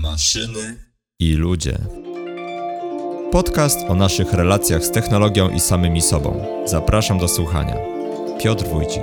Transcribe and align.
maszyny 0.00 0.76
i 1.18 1.32
ludzie. 1.32 1.78
Podcast 3.32 3.78
o 3.88 3.94
naszych 3.94 4.32
relacjach 4.32 4.84
z 4.84 4.90
technologią 4.90 5.50
i 5.50 5.60
samymi 5.60 6.02
sobą. 6.02 6.44
Zapraszam 6.66 7.18
do 7.18 7.28
słuchania. 7.28 7.76
Piotr 8.42 8.64
Wójcik. 8.64 9.02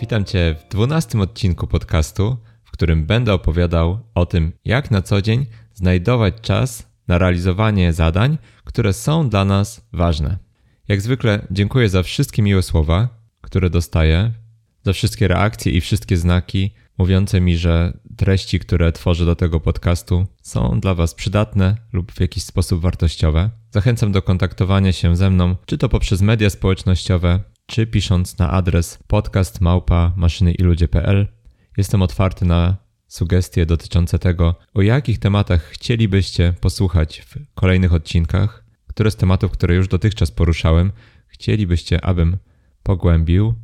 Witam 0.00 0.24
Cię 0.24 0.56
w 0.60 0.68
dwunastym 0.72 1.20
odcinku 1.20 1.66
podcastu, 1.66 2.36
w 2.64 2.70
którym 2.70 3.06
będę 3.06 3.34
opowiadał 3.34 3.98
o 4.14 4.26
tym, 4.26 4.52
jak 4.64 4.90
na 4.90 5.02
co 5.02 5.22
dzień 5.22 5.46
znajdować 5.74 6.34
czas 6.42 6.86
na 7.08 7.18
realizowanie 7.18 7.92
zadań, 7.92 8.38
które 8.64 8.92
są 8.92 9.28
dla 9.28 9.44
nas 9.44 9.88
ważne. 9.92 10.38
Jak 10.88 11.00
zwykle 11.00 11.46
dziękuję 11.50 11.88
za 11.88 12.02
wszystkie 12.02 12.42
miłe 12.42 12.62
słowa, 12.62 13.08
które 13.40 13.70
dostaję, 13.70 14.41
za 14.84 14.92
wszystkie 14.92 15.28
reakcje 15.28 15.72
i 15.72 15.80
wszystkie 15.80 16.16
znaki 16.16 16.70
mówiące 16.98 17.40
mi, 17.40 17.56
że 17.56 17.98
treści, 18.16 18.58
które 18.58 18.92
tworzę 18.92 19.24
do 19.24 19.36
tego 19.36 19.60
podcastu 19.60 20.26
są 20.42 20.80
dla 20.80 20.94
Was 20.94 21.14
przydatne 21.14 21.76
lub 21.92 22.12
w 22.12 22.20
jakiś 22.20 22.44
sposób 22.44 22.80
wartościowe. 22.80 23.50
Zachęcam 23.70 24.12
do 24.12 24.22
kontaktowania 24.22 24.92
się 24.92 25.16
ze 25.16 25.30
mną, 25.30 25.56
czy 25.66 25.78
to 25.78 25.88
poprzez 25.88 26.22
media 26.22 26.50
społecznościowe, 26.50 27.40
czy 27.66 27.86
pisząc 27.86 28.38
na 28.38 28.50
adres 28.50 28.98
podcast 29.06 29.60
małpa 29.60 30.12
maszynyiludzie.pl. 30.16 31.26
Jestem 31.76 32.02
otwarty 32.02 32.44
na 32.44 32.76
sugestie 33.06 33.66
dotyczące 33.66 34.18
tego, 34.18 34.54
o 34.74 34.82
jakich 34.82 35.18
tematach 35.18 35.62
chcielibyście 35.64 36.54
posłuchać 36.60 37.20
w 37.20 37.54
kolejnych 37.54 37.92
odcinkach, 37.92 38.64
które 38.86 39.10
z 39.10 39.16
tematów, 39.16 39.52
które 39.52 39.74
już 39.74 39.88
dotychczas 39.88 40.30
poruszałem, 40.30 40.92
chcielibyście, 41.26 42.04
abym 42.04 42.36
pogłębił, 42.82 43.54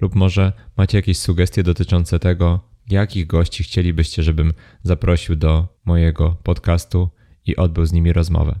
lub 0.00 0.14
może 0.14 0.52
macie 0.76 0.98
jakieś 0.98 1.18
sugestie 1.18 1.62
dotyczące 1.62 2.18
tego, 2.18 2.60
jakich 2.88 3.26
gości 3.26 3.64
chcielibyście, 3.64 4.22
żebym 4.22 4.52
zaprosił 4.82 5.36
do 5.36 5.68
mojego 5.84 6.36
podcastu 6.42 7.08
i 7.46 7.56
odbył 7.56 7.86
z 7.86 7.92
nimi 7.92 8.12
rozmowę. 8.12 8.58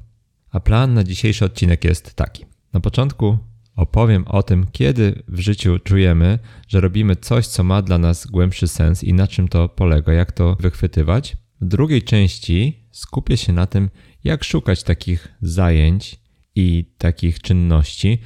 A 0.50 0.60
plan 0.60 0.94
na 0.94 1.04
dzisiejszy 1.04 1.44
odcinek 1.44 1.84
jest 1.84 2.14
taki. 2.14 2.44
Na 2.72 2.80
początku 2.80 3.38
opowiem 3.76 4.24
o 4.28 4.42
tym, 4.42 4.66
kiedy 4.72 5.22
w 5.28 5.40
życiu 5.40 5.78
czujemy, 5.78 6.38
że 6.68 6.80
robimy 6.80 7.16
coś, 7.16 7.46
co 7.46 7.64
ma 7.64 7.82
dla 7.82 7.98
nas 7.98 8.26
głębszy 8.26 8.68
sens 8.68 9.04
i 9.04 9.14
na 9.14 9.26
czym 9.26 9.48
to 9.48 9.68
polega, 9.68 10.12
jak 10.12 10.32
to 10.32 10.56
wychwytywać. 10.60 11.36
W 11.60 11.64
drugiej 11.64 12.02
części 12.02 12.88
skupię 12.92 13.36
się 13.36 13.52
na 13.52 13.66
tym, 13.66 13.90
jak 14.24 14.44
szukać 14.44 14.82
takich 14.82 15.28
zajęć 15.40 16.20
i 16.54 16.94
takich 16.98 17.40
czynności, 17.40 18.18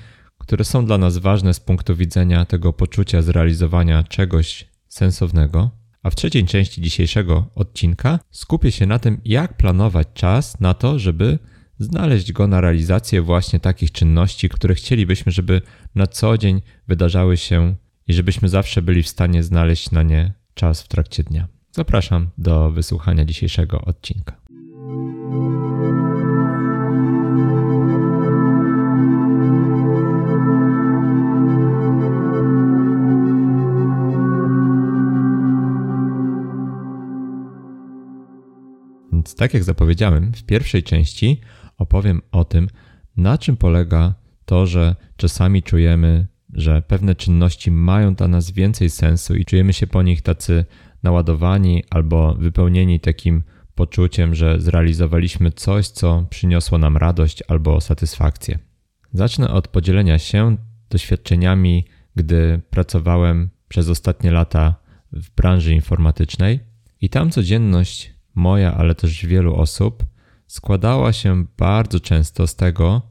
które 0.50 0.64
są 0.64 0.86
dla 0.86 0.98
nas 0.98 1.18
ważne 1.18 1.54
z 1.54 1.60
punktu 1.60 1.96
widzenia 1.96 2.44
tego 2.44 2.72
poczucia 2.72 3.22
zrealizowania 3.22 4.02
czegoś 4.02 4.68
sensownego. 4.88 5.70
A 6.02 6.10
w 6.10 6.14
trzeciej 6.14 6.44
części 6.44 6.82
dzisiejszego 6.82 7.50
odcinka 7.54 8.18
skupię 8.30 8.72
się 8.72 8.86
na 8.86 8.98
tym, 8.98 9.20
jak 9.24 9.56
planować 9.56 10.08
czas 10.14 10.60
na 10.60 10.74
to, 10.74 10.98
żeby 10.98 11.38
znaleźć 11.78 12.32
go 12.32 12.46
na 12.46 12.60
realizację 12.60 13.22
właśnie 13.22 13.60
takich 13.60 13.92
czynności, 13.92 14.48
które 14.48 14.74
chcielibyśmy, 14.74 15.32
żeby 15.32 15.62
na 15.94 16.06
co 16.06 16.38
dzień 16.38 16.62
wydarzały 16.88 17.36
się 17.36 17.74
i 18.08 18.12
żebyśmy 18.12 18.48
zawsze 18.48 18.82
byli 18.82 19.02
w 19.02 19.08
stanie 19.08 19.42
znaleźć 19.42 19.90
na 19.90 20.02
nie 20.02 20.32
czas 20.54 20.82
w 20.82 20.88
trakcie 20.88 21.22
dnia. 21.22 21.48
Zapraszam 21.72 22.30
do 22.38 22.70
wysłuchania 22.70 23.24
dzisiejszego 23.24 23.80
odcinka. 23.80 24.40
Tak 39.40 39.54
jak 39.54 39.64
zapowiedziałem, 39.64 40.32
w 40.32 40.42
pierwszej 40.42 40.82
części 40.82 41.40
opowiem 41.78 42.22
o 42.32 42.44
tym, 42.44 42.68
na 43.16 43.38
czym 43.38 43.56
polega 43.56 44.14
to, 44.44 44.66
że 44.66 44.96
czasami 45.16 45.62
czujemy, 45.62 46.26
że 46.52 46.82
pewne 46.82 47.14
czynności 47.14 47.70
mają 47.70 48.14
dla 48.14 48.28
nas 48.28 48.50
więcej 48.50 48.90
sensu 48.90 49.34
i 49.34 49.44
czujemy 49.44 49.72
się 49.72 49.86
po 49.86 50.02
nich 50.02 50.22
tacy 50.22 50.64
naładowani 51.02 51.84
albo 51.90 52.34
wypełnieni 52.34 53.00
takim 53.00 53.42
poczuciem, 53.74 54.34
że 54.34 54.60
zrealizowaliśmy 54.60 55.52
coś, 55.52 55.88
co 55.88 56.26
przyniosło 56.30 56.78
nam 56.78 56.96
radość 56.96 57.42
albo 57.48 57.80
satysfakcję. 57.80 58.58
Zacznę 59.12 59.50
od 59.50 59.68
podzielenia 59.68 60.18
się 60.18 60.56
doświadczeniami, 60.90 61.84
gdy 62.16 62.60
pracowałem 62.70 63.50
przez 63.68 63.88
ostatnie 63.88 64.30
lata 64.30 64.74
w 65.12 65.30
branży 65.30 65.74
informatycznej 65.74 66.60
i 67.00 67.08
tam 67.08 67.30
codzienność 67.30 68.19
moja, 68.34 68.74
ale 68.74 68.94
też 68.94 69.26
wielu 69.26 69.54
osób, 69.54 70.04
składała 70.46 71.12
się 71.12 71.44
bardzo 71.58 72.00
często 72.00 72.46
z 72.46 72.56
tego, 72.56 73.02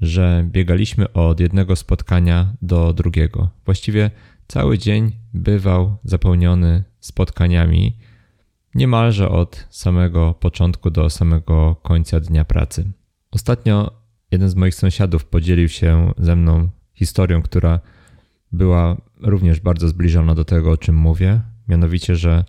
że 0.00 0.44
biegaliśmy 0.50 1.12
od 1.12 1.40
jednego 1.40 1.76
spotkania 1.76 2.52
do 2.62 2.92
drugiego. 2.92 3.50
Właściwie 3.64 4.10
cały 4.48 4.78
dzień 4.78 5.12
bywał 5.34 5.96
zapełniony 6.04 6.84
spotkaniami, 7.00 7.96
niemalże 8.74 9.28
od 9.28 9.66
samego 9.70 10.34
początku 10.34 10.90
do 10.90 11.10
samego 11.10 11.76
końca 11.82 12.20
dnia 12.20 12.44
pracy. 12.44 12.92
Ostatnio 13.30 13.90
jeden 14.30 14.48
z 14.48 14.54
moich 14.54 14.74
sąsiadów 14.74 15.24
podzielił 15.24 15.68
się 15.68 16.12
ze 16.18 16.36
mną 16.36 16.68
historią, 16.94 17.42
która 17.42 17.80
była 18.52 18.96
również 19.20 19.60
bardzo 19.60 19.88
zbliżona 19.88 20.34
do 20.34 20.44
tego, 20.44 20.70
o 20.70 20.76
czym 20.76 20.96
mówię. 20.96 21.40
Mianowicie, 21.68 22.16
że 22.16 22.44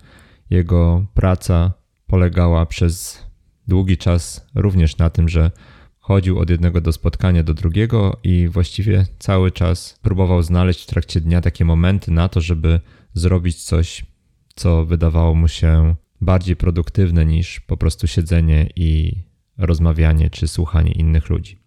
jego 0.50 1.06
praca 1.14 1.72
polegała 2.08 2.66
przez 2.66 3.26
długi 3.68 3.96
czas 3.96 4.46
również 4.54 4.96
na 4.96 5.10
tym, 5.10 5.28
że 5.28 5.50
chodził 5.98 6.38
od 6.38 6.50
jednego 6.50 6.80
do 6.80 6.92
spotkania 6.92 7.42
do 7.42 7.54
drugiego 7.54 8.16
i 8.24 8.48
właściwie 8.48 9.06
cały 9.18 9.50
czas 9.50 9.98
próbował 10.02 10.42
znaleźć 10.42 10.82
w 10.82 10.86
trakcie 10.86 11.20
dnia 11.20 11.40
takie 11.40 11.64
momenty 11.64 12.10
na 12.10 12.28
to, 12.28 12.40
żeby 12.40 12.80
zrobić 13.14 13.64
coś, 13.64 14.06
co 14.54 14.84
wydawało 14.84 15.34
mu 15.34 15.48
się 15.48 15.94
bardziej 16.20 16.56
produktywne 16.56 17.26
niż 17.26 17.60
po 17.60 17.76
prostu 17.76 18.06
siedzenie 18.06 18.70
i 18.76 19.14
rozmawianie 19.58 20.30
czy 20.30 20.48
słuchanie 20.48 20.92
innych 20.92 21.28
ludzi. 21.28 21.58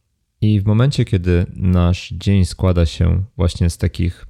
I 0.42 0.62
w 0.62 0.66
momencie, 0.66 1.06
kiedy 1.06 1.46
nasz 1.56 2.10
dzień 2.10 2.46
składa 2.46 2.86
się 2.86 3.24
właśnie 3.38 3.70
z 3.70 3.78
takich 3.78 4.28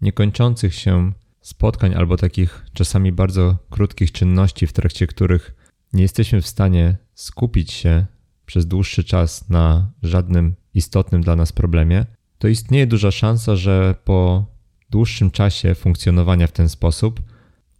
niekończących 0.00 0.74
się 0.74 1.12
spotkań 1.48 1.94
albo 1.94 2.16
takich 2.16 2.66
czasami 2.72 3.12
bardzo 3.12 3.58
krótkich 3.70 4.12
czynności, 4.12 4.66
w 4.66 4.72
trakcie 4.72 5.06
których 5.06 5.54
nie 5.92 6.02
jesteśmy 6.02 6.42
w 6.42 6.46
stanie 6.46 6.96
skupić 7.14 7.72
się 7.72 8.06
przez 8.46 8.66
dłuższy 8.66 9.04
czas 9.04 9.48
na 9.48 9.90
żadnym 10.02 10.54
istotnym 10.74 11.22
dla 11.22 11.36
nas 11.36 11.52
problemie, 11.52 12.06
to 12.38 12.48
istnieje 12.48 12.86
duża 12.86 13.10
szansa, 13.10 13.56
że 13.56 13.94
po 14.04 14.46
dłuższym 14.90 15.30
czasie 15.30 15.74
funkcjonowania 15.74 16.46
w 16.46 16.52
ten 16.52 16.68
sposób 16.68 17.20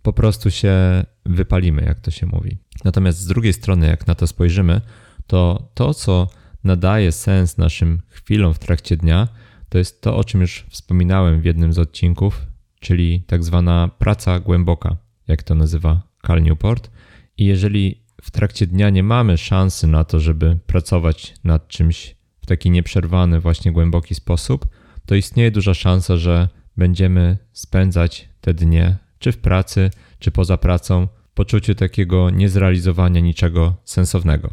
po 0.02 0.12
prostu 0.12 0.50
się 0.50 1.04
wypalimy, 1.26 1.82
jak 1.82 2.00
to 2.00 2.10
się 2.10 2.26
mówi. 2.26 2.58
Natomiast 2.84 3.18
z 3.18 3.26
drugiej 3.26 3.52
strony, 3.52 3.86
jak 3.86 4.06
na 4.06 4.14
to 4.14 4.26
spojrzymy, 4.26 4.80
to 5.26 5.70
to, 5.74 5.94
co 5.94 6.28
nadaje 6.64 7.12
sens 7.12 7.58
naszym 7.58 8.02
chwilom 8.08 8.54
w 8.54 8.58
trakcie 8.58 8.96
dnia, 8.96 9.28
to 9.68 9.78
jest 9.78 10.02
to, 10.02 10.16
o 10.16 10.24
czym 10.24 10.40
już 10.40 10.66
wspominałem 10.70 11.40
w 11.40 11.44
jednym 11.44 11.72
z 11.72 11.78
odcinków, 11.78 12.46
czyli 12.80 13.22
tak 13.26 13.44
zwana 13.44 13.88
praca 13.98 14.40
głęboka, 14.40 14.96
jak 15.28 15.42
to 15.42 15.54
nazywa 15.54 16.02
Cal 16.26 16.42
Newport. 16.42 16.90
I 17.38 17.44
jeżeli 17.44 18.02
w 18.22 18.30
trakcie 18.30 18.66
dnia 18.66 18.90
nie 18.90 19.02
mamy 19.02 19.38
szansy 19.38 19.86
na 19.86 20.04
to, 20.04 20.20
żeby 20.20 20.58
pracować 20.66 21.34
nad 21.44 21.68
czymś 21.68 22.16
w 22.40 22.46
taki 22.46 22.70
nieprzerwany, 22.70 23.40
właśnie 23.40 23.72
głęboki 23.72 24.14
sposób, 24.14 24.66
to 25.06 25.14
istnieje 25.14 25.50
duża 25.50 25.74
szansa, 25.74 26.16
że 26.16 26.48
będziemy 26.76 27.38
spędzać 27.52 28.28
te 28.40 28.54
dnie, 28.54 28.96
czy 29.18 29.32
w 29.32 29.38
pracy, 29.38 29.90
czy 30.18 30.30
poza 30.30 30.56
pracą, 30.56 31.08
w 31.30 31.34
poczuciu 31.34 31.74
takiego 31.74 32.30
niezrealizowania 32.30 33.20
niczego 33.20 33.76
sensownego. 33.84 34.50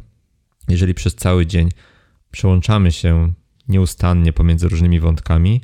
Jeżeli 0.68 0.94
przez 0.94 1.16
cały 1.16 1.45
dzień 1.45 1.69
przełączamy 2.31 2.92
się 2.92 3.33
nieustannie 3.68 4.33
pomiędzy 4.33 4.69
różnymi 4.69 5.00
wątkami, 5.00 5.62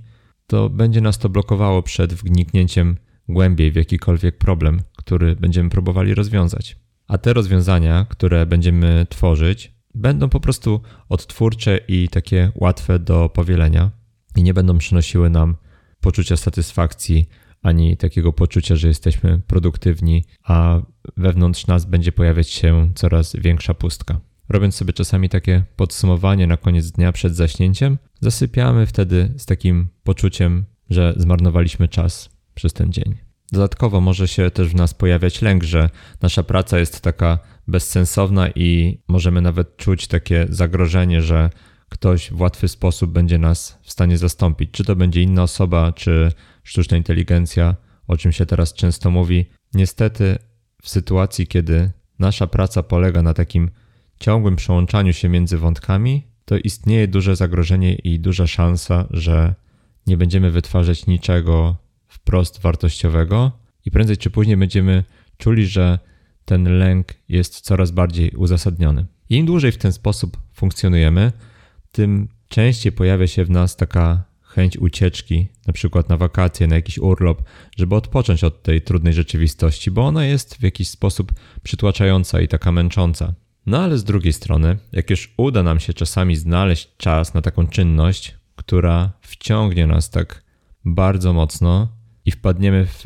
to 0.51 0.69
będzie 0.69 1.01
nas 1.01 1.17
to 1.17 1.29
blokowało 1.29 1.83
przed 1.83 2.13
wniknięciem 2.13 2.97
głębiej 3.29 3.71
w 3.71 3.75
jakikolwiek 3.75 4.37
problem, 4.37 4.81
który 4.97 5.35
będziemy 5.35 5.69
próbowali 5.69 6.13
rozwiązać. 6.15 6.75
A 7.07 7.17
te 7.17 7.33
rozwiązania, 7.33 8.05
które 8.09 8.45
będziemy 8.45 9.05
tworzyć, 9.09 9.73
będą 9.95 10.29
po 10.29 10.39
prostu 10.39 10.81
odtwórcze 11.09 11.79
i 11.87 12.09
takie 12.09 12.51
łatwe 12.55 12.99
do 12.99 13.29
powielenia 13.29 13.91
i 14.35 14.43
nie 14.43 14.53
będą 14.53 14.77
przynosiły 14.77 15.29
nam 15.29 15.55
poczucia 16.01 16.37
satysfakcji 16.37 17.29
ani 17.63 17.97
takiego 17.97 18.33
poczucia, 18.33 18.75
że 18.75 18.87
jesteśmy 18.87 19.39
produktywni, 19.47 20.23
a 20.43 20.81
wewnątrz 21.17 21.67
nas 21.67 21.85
będzie 21.85 22.11
pojawiać 22.11 22.49
się 22.49 22.89
coraz 22.95 23.35
większa 23.35 23.73
pustka. 23.73 24.19
Robiąc 24.51 24.75
sobie 24.75 24.93
czasami 24.93 25.29
takie 25.29 25.63
podsumowanie 25.75 26.47
na 26.47 26.57
koniec 26.57 26.91
dnia 26.91 27.11
przed 27.11 27.35
zaśnięciem, 27.35 27.97
zasypiamy 28.21 28.85
wtedy 28.85 29.33
z 29.37 29.45
takim 29.45 29.87
poczuciem, 30.03 30.65
że 30.89 31.13
zmarnowaliśmy 31.17 31.87
czas 31.87 32.29
przez 32.53 32.73
ten 32.73 32.91
dzień. 32.91 33.17
Dodatkowo 33.51 34.01
może 34.01 34.27
się 34.27 34.51
też 34.51 34.67
w 34.67 34.75
nas 34.75 34.93
pojawiać 34.93 35.41
lęk, 35.41 35.63
że 35.63 35.89
nasza 36.21 36.43
praca 36.43 36.79
jest 36.79 37.01
taka 37.01 37.39
bezsensowna 37.67 38.49
i 38.49 38.99
możemy 39.07 39.41
nawet 39.41 39.77
czuć 39.77 40.07
takie 40.07 40.47
zagrożenie, 40.49 41.21
że 41.21 41.49
ktoś 41.89 42.31
w 42.31 42.41
łatwy 42.41 42.67
sposób 42.67 43.11
będzie 43.11 43.37
nas 43.37 43.79
w 43.81 43.91
stanie 43.91 44.17
zastąpić. 44.17 44.71
Czy 44.71 44.83
to 44.83 44.95
będzie 44.95 45.21
inna 45.21 45.43
osoba, 45.43 45.91
czy 45.91 46.31
sztuczna 46.63 46.97
inteligencja, 46.97 47.75
o 48.07 48.17
czym 48.17 48.31
się 48.31 48.45
teraz 48.45 48.73
często 48.73 49.11
mówi. 49.11 49.45
Niestety, 49.73 50.37
w 50.81 50.89
sytuacji, 50.89 51.47
kiedy 51.47 51.91
nasza 52.19 52.47
praca 52.47 52.83
polega 52.83 53.21
na 53.21 53.33
takim 53.33 53.71
ciągłym 54.21 54.55
przełączaniu 54.55 55.13
się 55.13 55.29
między 55.29 55.57
wątkami, 55.57 56.27
to 56.45 56.57
istnieje 56.57 57.07
duże 57.07 57.35
zagrożenie 57.35 57.95
i 57.95 58.19
duża 58.19 58.47
szansa, 58.47 59.07
że 59.09 59.55
nie 60.07 60.17
będziemy 60.17 60.51
wytwarzać 60.51 61.07
niczego 61.07 61.77
wprost 62.07 62.61
wartościowego 62.61 63.51
i 63.85 63.91
prędzej 63.91 64.17
czy 64.17 64.29
później 64.29 64.57
będziemy 64.57 65.03
czuli, 65.37 65.65
że 65.65 65.99
ten 66.45 66.77
lęk 66.79 67.13
jest 67.29 67.61
coraz 67.61 67.91
bardziej 67.91 68.31
uzasadniony. 68.31 69.05
Im 69.29 69.45
dłużej 69.45 69.71
w 69.71 69.77
ten 69.77 69.93
sposób 69.93 70.37
funkcjonujemy, 70.53 71.31
tym 71.91 72.27
częściej 72.47 72.91
pojawia 72.91 73.27
się 73.27 73.45
w 73.45 73.49
nas 73.49 73.75
taka 73.75 74.23
chęć 74.41 74.77
ucieczki, 74.77 75.47
na 75.67 75.73
przykład 75.73 76.09
na 76.09 76.17
wakacje, 76.17 76.67
na 76.67 76.75
jakiś 76.75 76.97
urlop, 76.97 77.43
żeby 77.77 77.95
odpocząć 77.95 78.43
od 78.43 78.63
tej 78.63 78.81
trudnej 78.81 79.13
rzeczywistości, 79.13 79.91
bo 79.91 80.05
ona 80.05 80.25
jest 80.25 80.55
w 80.55 80.63
jakiś 80.63 80.87
sposób 80.87 81.31
przytłaczająca 81.63 82.41
i 82.41 82.47
taka 82.47 82.71
męcząca. 82.71 83.33
No 83.65 83.79
ale 83.79 83.97
z 83.97 84.03
drugiej 84.03 84.33
strony, 84.33 84.77
jak 84.91 85.09
już 85.09 85.33
uda 85.37 85.63
nam 85.63 85.79
się 85.79 85.93
czasami 85.93 86.35
znaleźć 86.35 86.97
czas 86.97 87.33
na 87.33 87.41
taką 87.41 87.67
czynność, 87.67 88.35
która 88.55 89.11
wciągnie 89.21 89.87
nas 89.87 90.09
tak 90.09 90.43
bardzo 90.85 91.33
mocno 91.33 91.87
i 92.25 92.31
wpadniemy 92.31 92.85
w 92.85 93.03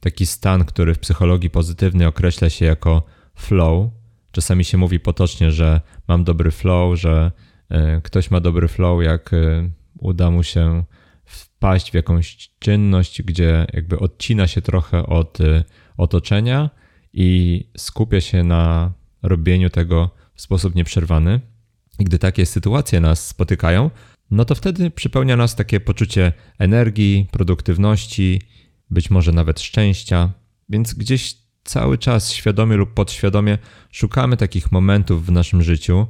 taki 0.00 0.26
stan, 0.26 0.64
który 0.64 0.94
w 0.94 0.98
psychologii 0.98 1.50
pozytywnej 1.50 2.06
określa 2.06 2.50
się 2.50 2.64
jako 2.64 3.02
flow. 3.34 3.90
Czasami 4.32 4.64
się 4.64 4.78
mówi 4.78 5.00
potocznie, 5.00 5.50
że 5.50 5.80
mam 6.08 6.24
dobry 6.24 6.50
flow, 6.50 6.98
że 7.00 7.32
e, 7.68 8.00
ktoś 8.00 8.30
ma 8.30 8.40
dobry 8.40 8.68
flow, 8.68 9.02
jak 9.02 9.34
e, 9.34 9.70
uda 9.98 10.30
mu 10.30 10.42
się 10.42 10.84
wpaść 11.24 11.90
w 11.90 11.94
jakąś 11.94 12.50
czynność, 12.58 13.22
gdzie 13.22 13.66
jakby 13.72 13.98
odcina 13.98 14.46
się 14.46 14.62
trochę 14.62 15.06
od 15.06 15.38
otoczenia 15.96 16.70
i 17.12 17.60
skupia 17.76 18.20
się 18.20 18.44
na 18.44 18.92
robieniu 19.22 19.70
tego 19.70 20.10
w 20.34 20.42
sposób 20.42 20.74
nieprzerwany. 20.74 21.40
I 21.98 22.04
gdy 22.04 22.18
takie 22.18 22.46
sytuacje 22.46 23.00
nas 23.00 23.26
spotykają, 23.26 23.90
no 24.30 24.44
to 24.44 24.54
wtedy 24.54 24.90
przypełnia 24.90 25.36
nas 25.36 25.56
takie 25.56 25.80
poczucie 25.80 26.32
energii, 26.58 27.28
produktywności, 27.30 28.40
być 28.90 29.10
może 29.10 29.32
nawet 29.32 29.60
szczęścia, 29.60 30.32
więc 30.68 30.94
gdzieś 30.94 31.36
cały 31.64 31.98
czas 31.98 32.32
świadomie 32.32 32.76
lub 32.76 32.94
podświadomie 32.94 33.58
szukamy 33.90 34.36
takich 34.36 34.72
momentów 34.72 35.26
w 35.26 35.32
naszym 35.32 35.62
życiu 35.62 36.06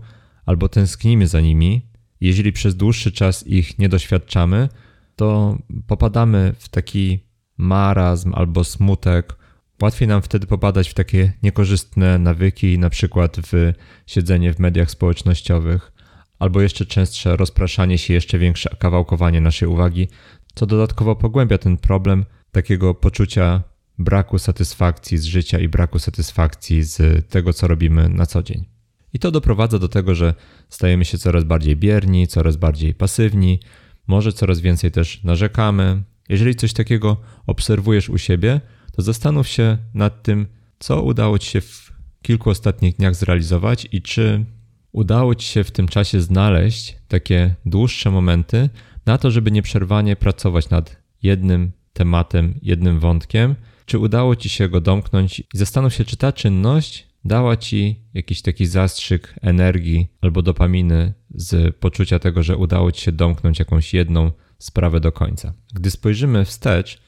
albo 0.47 0.69
tęsknimy 0.69 1.27
za 1.27 1.41
nimi. 1.41 1.83
Jeżeli 2.21 2.53
przez 2.53 2.77
dłuższy 2.77 3.13
czas 3.13 3.47
ich 3.47 3.79
nie 3.79 3.89
doświadczamy, 3.89 4.69
to 5.17 5.59
popadamy 5.87 6.55
w 6.59 6.69
taki 6.69 7.21
marazm 7.57 8.35
albo 8.35 8.65
smutek, 8.65 9.37
Łatwiej 9.83 10.09
nam 10.09 10.23
wtedy 10.23 10.47
popadać 10.47 10.89
w 10.89 10.95
takie 10.95 11.33
niekorzystne 11.43 12.19
nawyki, 12.19 12.79
na 12.79 12.91
przykład 12.91 13.37
w 13.53 13.73
siedzenie 14.07 14.55
w 14.55 14.59
mediach 14.59 14.91
społecznościowych, 14.91 15.93
albo 16.39 16.61
jeszcze 16.61 16.87
częstsze 16.87 17.37
rozpraszanie 17.37 17.99
się, 17.99 18.15
jeszcze 18.15 18.39
większe 18.39 18.77
kawałkowanie 18.79 19.41
naszej 19.41 19.69
uwagi, 19.69 20.09
co 20.55 20.67
dodatkowo 20.67 21.17
pogłębia 21.17 21.59
ten 21.59 21.77
problem 21.77 22.25
takiego 22.53 22.95
poczucia 22.95 23.63
braku 23.99 24.39
satysfakcji 24.39 25.19
z 25.19 25.25
życia 25.25 25.59
i 25.59 25.69
braku 25.69 25.99
satysfakcji 25.99 26.83
z 26.83 27.29
tego, 27.29 27.53
co 27.53 27.69
robimy 27.69 28.09
na 28.09 28.27
co 28.27 28.43
dzień. 28.43 28.65
I 29.13 29.19
to 29.19 29.31
doprowadza 29.31 29.79
do 29.79 29.89
tego, 29.89 30.15
że 30.15 30.35
stajemy 30.69 31.05
się 31.05 31.19
coraz 31.19 31.45
bardziej 31.45 31.77
bierni, 31.77 32.29
coraz 32.29 32.57
bardziej 32.57 32.95
pasywni, 32.95 33.61
może 34.07 34.33
coraz 34.33 34.61
więcej 34.61 34.91
też 34.91 35.25
narzekamy. 35.25 36.03
Jeżeli 36.29 36.55
coś 36.55 36.73
takiego 36.73 37.17
obserwujesz 37.47 38.09
u 38.09 38.19
siebie, 38.19 38.61
to 38.93 39.03
zastanów 39.03 39.49
się 39.49 39.79
nad 39.95 40.23
tym, 40.23 40.47
co 40.79 41.03
udało 41.03 41.39
Ci 41.39 41.51
się 41.51 41.61
w 41.61 41.93
kilku 42.23 42.51
ostatnich 42.51 42.97
dniach 42.97 43.15
zrealizować 43.15 43.89
i 43.93 44.03
czy 44.03 44.45
udało 44.93 45.35
Ci 45.35 45.47
się 45.47 45.65
w 45.65 45.71
tym 45.71 45.89
czasie 45.89 46.21
znaleźć 46.21 46.97
takie 47.09 47.55
dłuższe 47.67 48.11
momenty 48.11 48.71
na 49.07 49.19
to, 49.19 49.31
żeby 49.31 49.51
nieprzerwanie 49.51 50.17
pracować 50.17 50.71
nad 50.71 50.97
jednym 51.23 51.73
tematem, 51.93 52.59
jednym 52.63 53.01
wątkiem, 53.01 53.55
czy 53.87 53.99
udało 53.99 54.37
Ci 54.37 54.49
się 54.49 54.69
go 54.69 54.81
domknąć 54.81 55.41
i 55.41 55.45
zastanów 55.55 55.95
się, 55.95 56.05
czy 56.05 56.17
ta 56.17 56.33
czynność 56.33 57.07
dała 57.25 57.57
Ci 57.57 58.01
jakiś 58.15 58.43
taki 58.43 58.67
zastrzyk 58.67 59.35
energii 59.41 60.09
albo 60.21 60.43
dopaminy 60.43 61.15
z 61.35 61.77
poczucia 61.77 62.19
tego, 62.19 62.43
że 62.43 62.57
udało 62.57 62.93
Ci 62.93 63.03
się 63.03 63.13
domknąć 63.13 63.59
jakąś 63.59 63.95
jedną 63.95 64.31
sprawę 64.59 65.01
do 65.01 65.13
końca. 65.13 65.55
Gdy 65.75 65.91
spojrzymy 65.91 66.45
wstecz, 66.45 67.03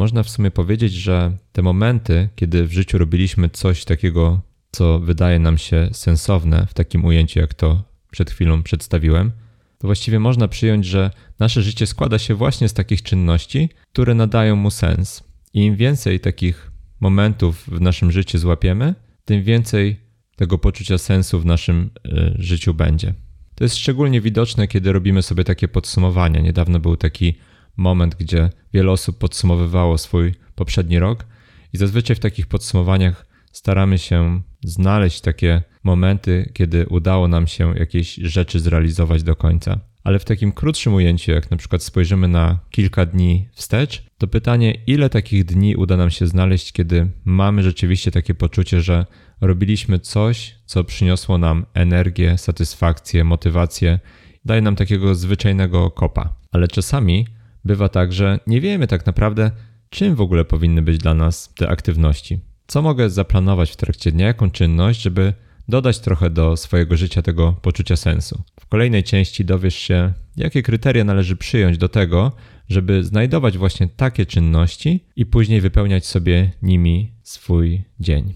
można 0.00 0.22
w 0.22 0.30
sumie 0.30 0.50
powiedzieć, 0.50 0.92
że 0.92 1.36
te 1.52 1.62
momenty, 1.62 2.28
kiedy 2.36 2.66
w 2.66 2.72
życiu 2.72 2.98
robiliśmy 2.98 3.50
coś 3.50 3.84
takiego, 3.84 4.40
co 4.70 5.00
wydaje 5.00 5.38
nam 5.38 5.58
się 5.58 5.88
sensowne 5.92 6.66
w 6.66 6.74
takim 6.74 7.04
ujęciu, 7.04 7.40
jak 7.40 7.54
to 7.54 7.82
przed 8.10 8.30
chwilą 8.30 8.62
przedstawiłem, 8.62 9.32
to 9.78 9.88
właściwie 9.88 10.18
można 10.20 10.48
przyjąć, 10.48 10.86
że 10.86 11.10
nasze 11.38 11.62
życie 11.62 11.86
składa 11.86 12.18
się 12.18 12.34
właśnie 12.34 12.68
z 12.68 12.72
takich 12.72 13.02
czynności, 13.02 13.68
które 13.92 14.14
nadają 14.14 14.56
mu 14.56 14.70
sens. 14.70 15.24
I 15.54 15.64
im 15.64 15.76
więcej 15.76 16.20
takich 16.20 16.70
momentów 17.00 17.64
w 17.68 17.80
naszym 17.80 18.12
życiu 18.12 18.38
złapiemy, 18.38 18.94
tym 19.24 19.42
więcej 19.42 20.00
tego 20.36 20.58
poczucia 20.58 20.98
sensu 20.98 21.40
w 21.40 21.46
naszym 21.46 21.90
y, 22.06 22.34
życiu 22.38 22.74
będzie. 22.74 23.14
To 23.54 23.64
jest 23.64 23.76
szczególnie 23.76 24.20
widoczne, 24.20 24.68
kiedy 24.68 24.92
robimy 24.92 25.22
sobie 25.22 25.44
takie 25.44 25.68
podsumowania. 25.68 26.40
Niedawno 26.40 26.80
był 26.80 26.96
taki 26.96 27.34
moment, 27.80 28.14
gdzie 28.14 28.50
wiele 28.72 28.90
osób 28.90 29.18
podsumowywało 29.18 29.98
swój 29.98 30.34
poprzedni 30.54 30.98
rok, 30.98 31.26
i 31.72 31.78
zazwyczaj 31.78 32.16
w 32.16 32.20
takich 32.20 32.46
podsumowaniach 32.46 33.26
staramy 33.52 33.98
się 33.98 34.42
znaleźć 34.64 35.20
takie 35.20 35.62
momenty, 35.84 36.50
kiedy 36.54 36.86
udało 36.86 37.28
nam 37.28 37.46
się 37.46 37.74
jakieś 37.78 38.14
rzeczy 38.14 38.60
zrealizować 38.60 39.22
do 39.22 39.36
końca. 39.36 39.80
Ale 40.04 40.18
w 40.18 40.24
takim 40.24 40.52
krótszym 40.52 40.94
ujęciu, 40.94 41.32
jak 41.32 41.50
na 41.50 41.56
przykład 41.56 41.82
spojrzymy 41.82 42.28
na 42.28 42.58
kilka 42.70 43.06
dni 43.06 43.48
wstecz, 43.52 44.02
to 44.18 44.26
pytanie, 44.26 44.74
ile 44.86 45.10
takich 45.10 45.44
dni 45.44 45.76
uda 45.76 45.96
nam 45.96 46.10
się 46.10 46.26
znaleźć, 46.26 46.72
kiedy 46.72 47.10
mamy 47.24 47.62
rzeczywiście 47.62 48.10
takie 48.10 48.34
poczucie, 48.34 48.80
że 48.80 49.06
robiliśmy 49.40 49.98
coś, 49.98 50.54
co 50.66 50.84
przyniosło 50.84 51.38
nam 51.38 51.66
energię, 51.74 52.38
satysfakcję, 52.38 53.24
motywację, 53.24 53.98
daje 54.44 54.60
nam 54.60 54.76
takiego 54.76 55.14
zwyczajnego 55.14 55.90
kopa. 55.90 56.34
Ale 56.52 56.68
czasami 56.68 57.26
bywa 57.64 57.88
tak, 57.88 58.12
że 58.12 58.38
nie 58.46 58.60
wiemy 58.60 58.86
tak 58.86 59.06
naprawdę, 59.06 59.50
czym 59.90 60.14
w 60.14 60.20
ogóle 60.20 60.44
powinny 60.44 60.82
być 60.82 60.98
dla 60.98 61.14
nas 61.14 61.54
te 61.54 61.68
aktywności. 61.68 62.40
Co 62.66 62.82
mogę 62.82 63.10
zaplanować 63.10 63.70
w 63.70 63.76
trakcie 63.76 64.12
dnia, 64.12 64.26
jaką 64.26 64.50
czynność, 64.50 65.02
żeby 65.02 65.32
dodać 65.68 65.98
trochę 65.98 66.30
do 66.30 66.56
swojego 66.56 66.96
życia 66.96 67.22
tego 67.22 67.52
poczucia 67.62 67.96
sensu. 67.96 68.42
W 68.60 68.66
kolejnej 68.66 69.04
części 69.04 69.44
dowiesz 69.44 69.74
się, 69.74 70.12
jakie 70.36 70.62
kryteria 70.62 71.04
należy 71.04 71.36
przyjąć 71.36 71.78
do 71.78 71.88
tego, 71.88 72.32
żeby 72.68 73.04
znajdować 73.04 73.58
właśnie 73.58 73.88
takie 73.88 74.26
czynności 74.26 75.04
i 75.16 75.26
później 75.26 75.60
wypełniać 75.60 76.06
sobie 76.06 76.50
nimi 76.62 77.12
swój 77.22 77.84
dzień. 78.00 78.34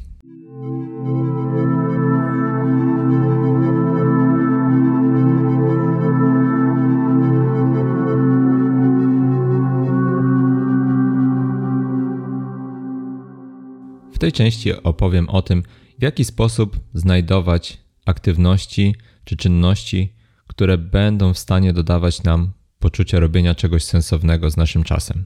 Tej 14.24 14.32
części 14.32 14.82
opowiem 14.82 15.28
o 15.28 15.42
tym, 15.42 15.62
w 15.98 16.02
jaki 16.02 16.24
sposób 16.24 16.80
znajdować 16.94 17.78
aktywności 18.06 18.94
czy 19.24 19.36
czynności, 19.36 20.12
które 20.46 20.78
będą 20.78 21.34
w 21.34 21.38
stanie 21.38 21.72
dodawać 21.72 22.22
nam 22.22 22.52
poczucia 22.78 23.20
robienia 23.20 23.54
czegoś 23.54 23.84
sensownego 23.84 24.50
z 24.50 24.56
naszym 24.56 24.84
czasem. 24.84 25.24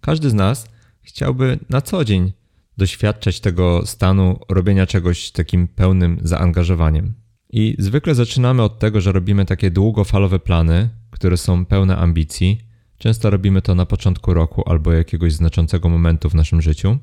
Każdy 0.00 0.30
z 0.30 0.34
nas 0.34 0.68
chciałby 1.02 1.58
na 1.68 1.80
co 1.80 2.04
dzień 2.04 2.32
doświadczać 2.76 3.40
tego 3.40 3.86
stanu 3.86 4.40
robienia 4.48 4.86
czegoś 4.86 5.30
takim 5.30 5.68
pełnym 5.68 6.18
zaangażowaniem. 6.22 7.14
I 7.52 7.76
zwykle 7.78 8.14
zaczynamy 8.14 8.62
od 8.62 8.78
tego, 8.78 9.00
że 9.00 9.12
robimy 9.12 9.44
takie 9.44 9.70
długofalowe 9.70 10.38
plany, 10.38 10.88
które 11.10 11.36
są 11.36 11.64
pełne 11.66 11.96
ambicji. 11.96 12.60
Często 12.98 13.30
robimy 13.30 13.62
to 13.62 13.74
na 13.74 13.86
początku 13.86 14.34
roku 14.34 14.68
albo 14.68 14.92
jakiegoś 14.92 15.32
znaczącego 15.32 15.88
momentu 15.88 16.30
w 16.30 16.34
naszym 16.34 16.62
życiu 16.62 16.98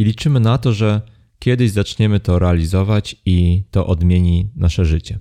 i 0.00 0.04
liczymy 0.04 0.40
na 0.40 0.58
to, 0.58 0.72
że 0.72 1.00
kiedyś 1.38 1.70
zaczniemy 1.70 2.20
to 2.20 2.38
realizować 2.38 3.16
i 3.26 3.64
to 3.70 3.86
odmieni 3.86 4.50
nasze 4.56 4.84
życie. 4.84 5.18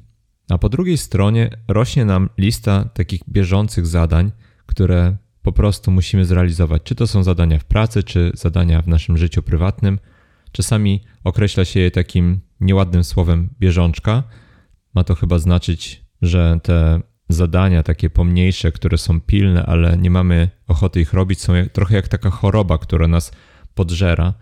A 0.49 0.57
po 0.57 0.69
drugiej 0.69 0.97
stronie 0.97 1.49
rośnie 1.67 2.05
nam 2.05 2.29
lista 2.37 2.89
takich 2.93 3.21
bieżących 3.29 3.87
zadań, 3.87 4.31
które 4.65 5.17
po 5.41 5.51
prostu 5.51 5.91
musimy 5.91 6.25
zrealizować. 6.25 6.81
Czy 6.83 6.95
to 6.95 7.07
są 7.07 7.23
zadania 7.23 7.59
w 7.59 7.63
pracy, 7.63 8.03
czy 8.03 8.31
zadania 8.33 8.81
w 8.81 8.87
naszym 8.87 9.17
życiu 9.17 9.43
prywatnym. 9.43 9.99
Czasami 10.51 11.03
określa 11.23 11.65
się 11.65 11.79
je 11.79 11.91
takim 11.91 12.39
nieładnym 12.59 13.03
słowem 13.03 13.49
bieżączka. 13.59 14.23
Ma 14.95 15.03
to 15.03 15.15
chyba 15.15 15.39
znaczyć, 15.39 16.03
że 16.21 16.59
te 16.63 17.01
zadania 17.29 17.83
takie 17.83 18.09
pomniejsze, 18.09 18.71
które 18.71 18.97
są 18.97 19.21
pilne, 19.21 19.65
ale 19.65 19.97
nie 19.97 20.09
mamy 20.09 20.49
ochoty 20.67 21.01
ich 21.01 21.13
robić, 21.13 21.41
są 21.41 21.53
trochę 21.73 21.95
jak 21.95 22.07
taka 22.07 22.29
choroba, 22.29 22.77
która 22.77 23.07
nas 23.07 23.31
podżera 23.73 24.33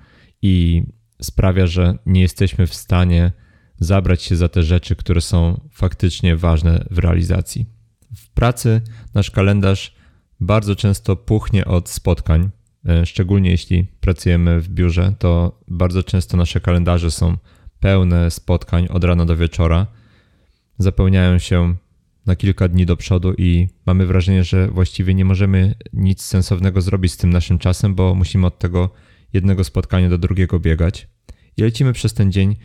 i 0.41 0.83
sprawia, 1.21 1.67
że 1.67 1.97
nie 2.05 2.21
jesteśmy 2.21 2.67
w 2.67 2.75
stanie 2.75 3.31
zabrać 3.79 4.23
się 4.23 4.35
za 4.35 4.47
te 4.47 4.63
rzeczy, 4.63 4.95
które 4.95 5.21
są 5.21 5.61
faktycznie 5.71 6.35
ważne 6.35 6.85
w 6.91 6.97
realizacji. 6.97 7.65
W 8.15 8.29
pracy 8.29 8.81
nasz 9.13 9.31
kalendarz 9.31 9.95
bardzo 10.39 10.75
często 10.75 11.15
puchnie 11.15 11.65
od 11.65 11.89
spotkań, 11.89 12.49
e, 12.87 13.05
szczególnie 13.05 13.51
jeśli 13.51 13.85
pracujemy 13.99 14.61
w 14.61 14.69
biurze, 14.69 15.13
to 15.19 15.59
bardzo 15.67 16.03
często 16.03 16.37
nasze 16.37 16.59
kalendarze 16.59 17.11
są 17.11 17.37
pełne 17.79 18.31
spotkań 18.31 18.87
od 18.87 19.03
rana 19.03 19.25
do 19.25 19.37
wieczora. 19.37 19.87
Zapełniają 20.77 21.39
się 21.39 21.75
na 22.25 22.35
kilka 22.35 22.67
dni 22.67 22.85
do 22.85 22.97
przodu 22.97 23.33
i 23.37 23.67
mamy 23.85 24.05
wrażenie, 24.05 24.43
że 24.43 24.67
właściwie 24.67 25.13
nie 25.13 25.25
możemy 25.25 25.75
nic 25.93 26.21
sensownego 26.21 26.81
zrobić 26.81 27.11
z 27.11 27.17
tym 27.17 27.29
naszym 27.29 27.59
czasem, 27.59 27.95
bo 27.95 28.15
musimy 28.15 28.47
od 28.47 28.59
tego 28.59 28.89
jednego 29.33 29.63
spotkania 29.63 30.09
do 30.09 30.17
drugiego 30.17 30.59
biegać. 30.59 31.07
I 31.57 31.61
lecimy 31.61 31.93
przez 31.93 32.13
ten 32.13 32.31
dzień 32.31 32.55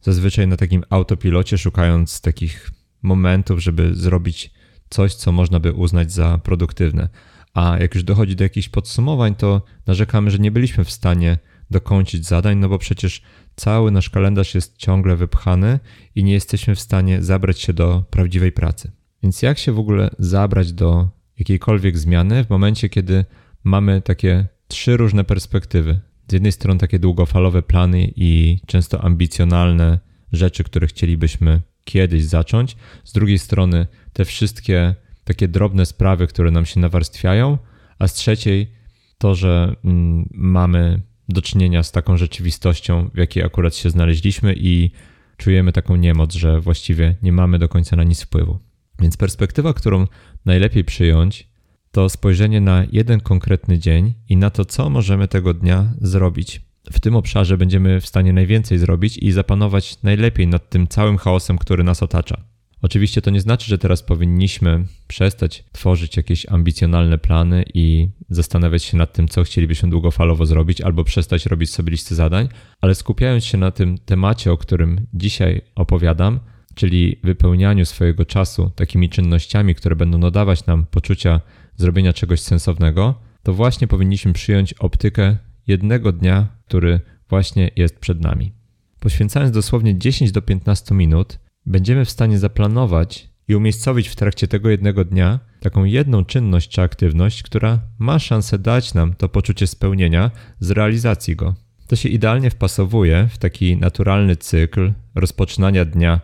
zazwyczaj 0.00 0.48
na 0.48 0.56
takim 0.56 0.84
autopilocie, 0.90 1.58
szukając 1.58 2.20
takich 2.20 2.70
momentów, 3.02 3.60
żeby 3.62 3.94
zrobić 3.94 4.50
coś, 4.90 5.14
co 5.14 5.32
można 5.32 5.60
by 5.60 5.72
uznać 5.72 6.12
za 6.12 6.38
produktywne. 6.38 7.08
A 7.54 7.76
jak 7.80 7.94
już 7.94 8.04
dochodzi 8.04 8.36
do 8.36 8.44
jakichś 8.44 8.68
podsumowań, 8.68 9.34
to 9.34 9.62
narzekamy, 9.86 10.30
że 10.30 10.38
nie 10.38 10.50
byliśmy 10.50 10.84
w 10.84 10.90
stanie 10.90 11.38
dokończyć 11.70 12.26
zadań, 12.26 12.58
no 12.58 12.68
bo 12.68 12.78
przecież 12.78 13.22
cały 13.56 13.90
nasz 13.90 14.10
kalendarz 14.10 14.54
jest 14.54 14.76
ciągle 14.76 15.16
wypchany 15.16 15.80
i 16.14 16.24
nie 16.24 16.32
jesteśmy 16.32 16.74
w 16.74 16.80
stanie 16.80 17.22
zabrać 17.22 17.60
się 17.60 17.72
do 17.72 18.04
prawdziwej 18.10 18.52
pracy. 18.52 18.92
Więc 19.22 19.42
jak 19.42 19.58
się 19.58 19.72
w 19.72 19.78
ogóle 19.78 20.10
zabrać 20.18 20.72
do 20.72 21.08
jakiejkolwiek 21.38 21.98
zmiany 21.98 22.44
w 22.44 22.50
momencie, 22.50 22.88
kiedy 22.88 23.24
mamy 23.64 24.02
takie 24.02 24.46
trzy 24.68 24.96
różne 24.96 25.24
perspektywy? 25.24 26.00
Z 26.30 26.32
jednej 26.32 26.52
strony 26.52 26.80
takie 26.80 26.98
długofalowe 26.98 27.62
plany 27.62 28.12
i 28.16 28.58
często 28.66 29.04
ambicjonalne 29.04 29.98
rzeczy, 30.32 30.64
które 30.64 30.86
chcielibyśmy 30.86 31.60
kiedyś 31.84 32.24
zacząć, 32.24 32.76
z 33.04 33.12
drugiej 33.12 33.38
strony 33.38 33.86
te 34.12 34.24
wszystkie 34.24 34.94
takie 35.24 35.48
drobne 35.48 35.86
sprawy, 35.86 36.26
które 36.26 36.50
nam 36.50 36.66
się 36.66 36.80
nawarstwiają, 36.80 37.58
a 37.98 38.08
z 38.08 38.14
trzeciej 38.14 38.72
to, 39.18 39.34
że 39.34 39.76
mm, 39.84 40.28
mamy 40.34 41.02
do 41.28 41.42
czynienia 41.42 41.82
z 41.82 41.92
taką 41.92 42.16
rzeczywistością, 42.16 43.10
w 43.14 43.18
jakiej 43.18 43.42
akurat 43.42 43.74
się 43.76 43.90
znaleźliśmy 43.90 44.54
i 44.56 44.90
czujemy 45.36 45.72
taką 45.72 45.96
niemoc, 45.96 46.34
że 46.34 46.60
właściwie 46.60 47.16
nie 47.22 47.32
mamy 47.32 47.58
do 47.58 47.68
końca 47.68 47.96
na 47.96 48.04
nic 48.04 48.22
wpływu. 48.22 48.58
Więc 48.98 49.16
perspektywa, 49.16 49.74
którą 49.74 50.06
najlepiej 50.44 50.84
przyjąć, 50.84 51.49
to 51.92 52.08
spojrzenie 52.08 52.60
na 52.60 52.84
jeden 52.92 53.20
konkretny 53.20 53.78
dzień 53.78 54.14
i 54.28 54.36
na 54.36 54.50
to, 54.50 54.64
co 54.64 54.90
możemy 54.90 55.28
tego 55.28 55.54
dnia 55.54 55.92
zrobić. 56.00 56.60
W 56.92 57.00
tym 57.00 57.16
obszarze 57.16 57.58
będziemy 57.58 58.00
w 58.00 58.06
stanie 58.06 58.32
najwięcej 58.32 58.78
zrobić 58.78 59.18
i 59.18 59.32
zapanować 59.32 60.02
najlepiej 60.02 60.46
nad 60.46 60.70
tym 60.70 60.88
całym 60.88 61.18
chaosem, 61.18 61.58
który 61.58 61.84
nas 61.84 62.02
otacza. 62.02 62.44
Oczywiście 62.82 63.22
to 63.22 63.30
nie 63.30 63.40
znaczy, 63.40 63.66
że 63.66 63.78
teraz 63.78 64.02
powinniśmy 64.02 64.84
przestać 65.08 65.64
tworzyć 65.72 66.16
jakieś 66.16 66.48
ambicjonalne 66.48 67.18
plany 67.18 67.64
i 67.74 68.08
zastanawiać 68.30 68.84
się 68.84 68.96
nad 68.96 69.12
tym, 69.12 69.28
co 69.28 69.42
chcielibyśmy 69.42 69.90
długofalowo 69.90 70.46
zrobić, 70.46 70.80
albo 70.80 71.04
przestać 71.04 71.46
robić 71.46 71.70
sobie 71.70 71.90
listy 71.90 72.14
zadań, 72.14 72.48
ale 72.80 72.94
skupiając 72.94 73.44
się 73.44 73.58
na 73.58 73.70
tym 73.70 73.98
temacie, 73.98 74.52
o 74.52 74.56
którym 74.56 75.06
dzisiaj 75.14 75.60
opowiadam, 75.74 76.40
czyli 76.74 77.16
wypełnianiu 77.24 77.84
swojego 77.84 78.24
czasu 78.24 78.70
takimi 78.74 79.08
czynnościami, 79.08 79.74
które 79.74 79.96
będą 79.96 80.18
nadawać 80.18 80.66
nam 80.66 80.86
poczucia 80.86 81.40
zrobienia 81.80 82.12
czegoś 82.12 82.40
sensownego, 82.40 83.14
to 83.42 83.52
właśnie 83.52 83.88
powinniśmy 83.88 84.32
przyjąć 84.32 84.72
optykę 84.72 85.36
jednego 85.66 86.12
dnia, 86.12 86.48
który 86.66 87.00
właśnie 87.28 87.70
jest 87.76 87.98
przed 87.98 88.20
nami. 88.20 88.52
Poświęcając 89.00 89.52
dosłownie 89.52 89.98
10 89.98 90.32
do 90.32 90.42
15 90.42 90.94
minut, 90.94 91.38
będziemy 91.66 92.04
w 92.04 92.10
stanie 92.10 92.38
zaplanować 92.38 93.30
i 93.48 93.54
umiejscowić 93.54 94.08
w 94.08 94.16
trakcie 94.16 94.48
tego 94.48 94.70
jednego 94.70 95.04
dnia 95.04 95.40
taką 95.60 95.84
jedną 95.84 96.24
czynność 96.24 96.68
czy 96.70 96.82
aktywność, 96.82 97.42
która 97.42 97.78
ma 97.98 98.18
szansę 98.18 98.58
dać 98.58 98.94
nam 98.94 99.14
to 99.14 99.28
poczucie 99.28 99.66
spełnienia 99.66 100.30
z 100.60 100.70
realizacji 100.70 101.36
go. 101.36 101.54
To 101.86 101.96
się 101.96 102.08
idealnie 102.08 102.50
wpasowuje 102.50 103.28
w 103.30 103.38
taki 103.38 103.76
naturalny 103.76 104.36
cykl 104.36 104.92
rozpoczynania 105.14 105.84
dnia 105.84 106.20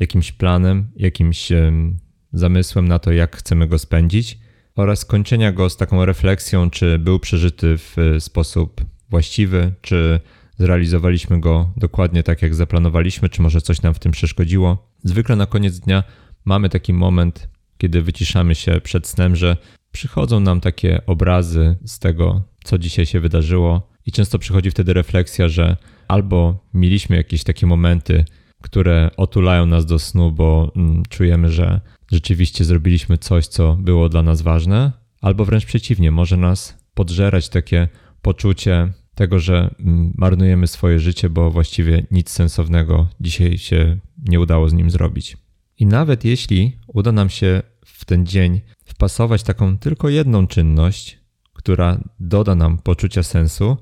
jakimś 0.00 0.32
planem, 0.32 0.90
jakimś 0.96 1.52
zamysłem 2.32 2.88
na 2.88 2.98
to, 2.98 3.12
jak 3.12 3.36
chcemy 3.36 3.66
go 3.66 3.78
spędzić 3.78 4.38
oraz 4.76 5.04
kończenia 5.04 5.52
go 5.52 5.70
z 5.70 5.76
taką 5.76 6.04
refleksją, 6.04 6.70
czy 6.70 6.98
był 6.98 7.18
przeżyty 7.18 7.78
w 7.78 7.96
sposób 8.18 8.80
właściwy, 9.10 9.72
czy 9.82 10.20
zrealizowaliśmy 10.58 11.40
go 11.40 11.70
dokładnie 11.76 12.22
tak, 12.22 12.42
jak 12.42 12.54
zaplanowaliśmy, 12.54 13.28
czy 13.28 13.42
może 13.42 13.60
coś 13.60 13.82
nam 13.82 13.94
w 13.94 13.98
tym 13.98 14.12
przeszkodziło. 14.12 14.90
Zwykle 15.04 15.36
na 15.36 15.46
koniec 15.46 15.78
dnia 15.78 16.02
mamy 16.44 16.68
taki 16.68 16.92
moment, 16.92 17.48
kiedy 17.78 18.02
wyciszamy 18.02 18.54
się 18.54 18.80
przed 18.80 19.06
snem, 19.06 19.36
że 19.36 19.56
przychodzą 19.92 20.40
nam 20.40 20.60
takie 20.60 21.06
obrazy 21.06 21.76
z 21.84 21.98
tego, 21.98 22.42
co 22.64 22.78
dzisiaj 22.78 23.06
się 23.06 23.20
wydarzyło, 23.20 23.94
i 24.06 24.12
często 24.12 24.38
przychodzi 24.38 24.70
wtedy 24.70 24.92
refleksja, 24.92 25.48
że 25.48 25.76
albo 26.08 26.64
mieliśmy 26.74 27.16
jakieś 27.16 27.44
takie 27.44 27.66
momenty, 27.66 28.24
które 28.62 29.10
otulają 29.16 29.66
nas 29.66 29.86
do 29.86 29.98
snu, 29.98 30.32
bo 30.32 30.72
mm, 30.76 31.02
czujemy, 31.08 31.48
że 31.48 31.80
rzeczywiście 32.12 32.64
zrobiliśmy 32.64 33.18
coś, 33.18 33.46
co 33.46 33.76
było 33.76 34.08
dla 34.08 34.22
nas 34.22 34.42
ważne, 34.42 34.92
albo 35.20 35.44
wręcz 35.44 35.64
przeciwnie, 35.64 36.10
może 36.10 36.36
nas 36.36 36.78
podżerać 36.94 37.48
takie 37.48 37.88
poczucie 38.22 38.92
tego, 39.14 39.38
że 39.38 39.74
mm, 39.80 40.12
marnujemy 40.16 40.66
swoje 40.66 40.98
życie, 40.98 41.30
bo 41.30 41.50
właściwie 41.50 42.06
nic 42.10 42.30
sensownego 42.30 43.08
dzisiaj 43.20 43.58
się 43.58 43.98
nie 44.28 44.40
udało 44.40 44.68
z 44.68 44.72
nim 44.72 44.90
zrobić. 44.90 45.36
I 45.78 45.86
nawet 45.86 46.24
jeśli 46.24 46.78
uda 46.86 47.12
nam 47.12 47.30
się 47.30 47.62
w 47.84 48.04
ten 48.04 48.26
dzień 48.26 48.60
wpasować 48.84 49.42
taką 49.42 49.78
tylko 49.78 50.08
jedną 50.08 50.46
czynność, 50.46 51.18
która 51.52 52.00
doda 52.20 52.54
nam 52.54 52.78
poczucia 52.78 53.22
sensu, 53.22 53.76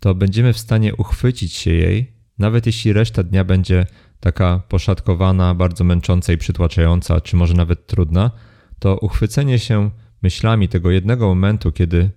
to 0.00 0.14
będziemy 0.14 0.52
w 0.52 0.58
stanie 0.58 0.94
uchwycić 0.96 1.52
się 1.52 1.72
jej, 1.72 2.12
nawet 2.38 2.66
jeśli 2.66 2.92
reszta 2.92 3.22
dnia 3.22 3.44
będzie 3.44 3.86
taka 4.20 4.62
poszatkowana, 4.68 5.54
bardzo 5.54 5.84
męcząca 5.84 6.32
i 6.32 6.38
przytłaczająca, 6.38 7.20
czy 7.20 7.36
może 7.36 7.54
nawet 7.54 7.86
trudna, 7.86 8.30
to 8.78 8.98
uchwycenie 8.98 9.58
się 9.58 9.90
myślami 10.22 10.68
tego 10.68 10.90
jednego 10.90 11.26
momentu, 11.26 11.72
kiedy 11.72 12.10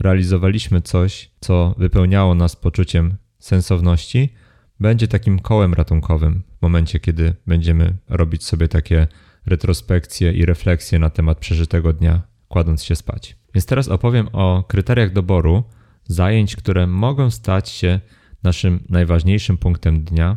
realizowaliśmy 0.00 0.82
coś, 0.82 1.30
co 1.40 1.74
wypełniało 1.78 2.34
nas 2.34 2.56
poczuciem 2.56 3.16
sensowności, 3.38 4.34
będzie 4.80 5.08
takim 5.08 5.38
kołem 5.38 5.74
ratunkowym 5.74 6.42
w 6.58 6.62
momencie, 6.62 7.00
kiedy 7.00 7.34
będziemy 7.46 7.96
robić 8.08 8.44
sobie 8.44 8.68
takie 8.68 9.06
retrospekcje 9.46 10.32
i 10.32 10.44
refleksje 10.46 10.98
na 10.98 11.10
temat 11.10 11.38
przeżytego 11.38 11.92
dnia, 11.92 12.22
kładąc 12.48 12.84
się 12.84 12.96
spać. 12.96 13.36
Więc 13.54 13.66
teraz 13.66 13.88
opowiem 13.88 14.28
o 14.32 14.64
kryteriach 14.68 15.12
doboru 15.12 15.64
zajęć, 16.04 16.56
które 16.56 16.86
mogą 16.86 17.30
stać 17.30 17.68
się 17.68 18.00
naszym 18.42 18.84
najważniejszym 18.88 19.58
punktem 19.58 20.04
dnia, 20.04 20.36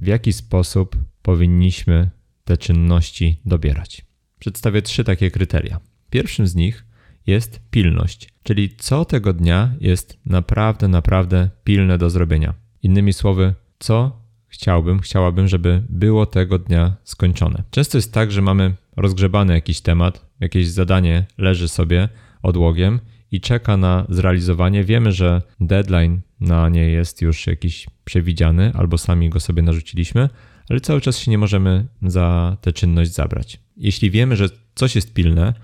w 0.00 0.06
jaki 0.06 0.32
sposób 0.32 0.96
powinniśmy 1.22 2.10
te 2.44 2.56
czynności 2.56 3.40
dobierać. 3.44 4.04
Przedstawię 4.38 4.82
trzy 4.82 5.04
takie 5.04 5.30
kryteria. 5.30 5.80
Pierwszym 6.10 6.46
z 6.46 6.54
nich 6.54 6.84
jest 7.26 7.60
pilność, 7.70 8.28
czyli 8.42 8.76
co 8.76 9.04
tego 9.04 9.32
dnia 9.32 9.74
jest 9.80 10.18
naprawdę, 10.26 10.88
naprawdę 10.88 11.50
pilne 11.64 11.98
do 11.98 12.10
zrobienia. 12.10 12.54
Innymi 12.82 13.12
słowy, 13.12 13.54
co 13.78 14.22
chciałbym, 14.48 15.00
chciałabym, 15.00 15.48
żeby 15.48 15.82
było 15.88 16.26
tego 16.26 16.58
dnia 16.58 16.96
skończone. 17.04 17.62
Często 17.70 17.98
jest 17.98 18.12
tak, 18.12 18.32
że 18.32 18.42
mamy 18.42 18.74
rozgrzebany 18.96 19.54
jakiś 19.54 19.80
temat, 19.80 20.26
jakieś 20.40 20.68
zadanie 20.68 21.26
leży 21.38 21.68
sobie 21.68 22.08
odłogiem 22.42 23.00
i 23.32 23.40
czeka 23.40 23.76
na 23.76 24.06
zrealizowanie. 24.08 24.84
Wiemy, 24.84 25.12
że 25.12 25.42
deadline 25.60 26.20
na 26.40 26.68
nie 26.68 26.90
jest 26.90 27.22
już 27.22 27.46
jakiś 27.46 27.86
przewidziany, 28.04 28.72
albo 28.74 28.98
sami 28.98 29.30
go 29.30 29.40
sobie 29.40 29.62
narzuciliśmy, 29.62 30.28
ale 30.68 30.80
cały 30.80 31.00
czas 31.00 31.18
się 31.18 31.30
nie 31.30 31.38
możemy 31.38 31.86
za 32.02 32.56
tę 32.60 32.72
czynność 32.72 33.12
zabrać. 33.12 33.60
Jeśli 33.76 34.10
wiemy, 34.10 34.36
że 34.36 34.48
coś 34.74 34.94
jest 34.94 35.14
pilne, 35.14 35.54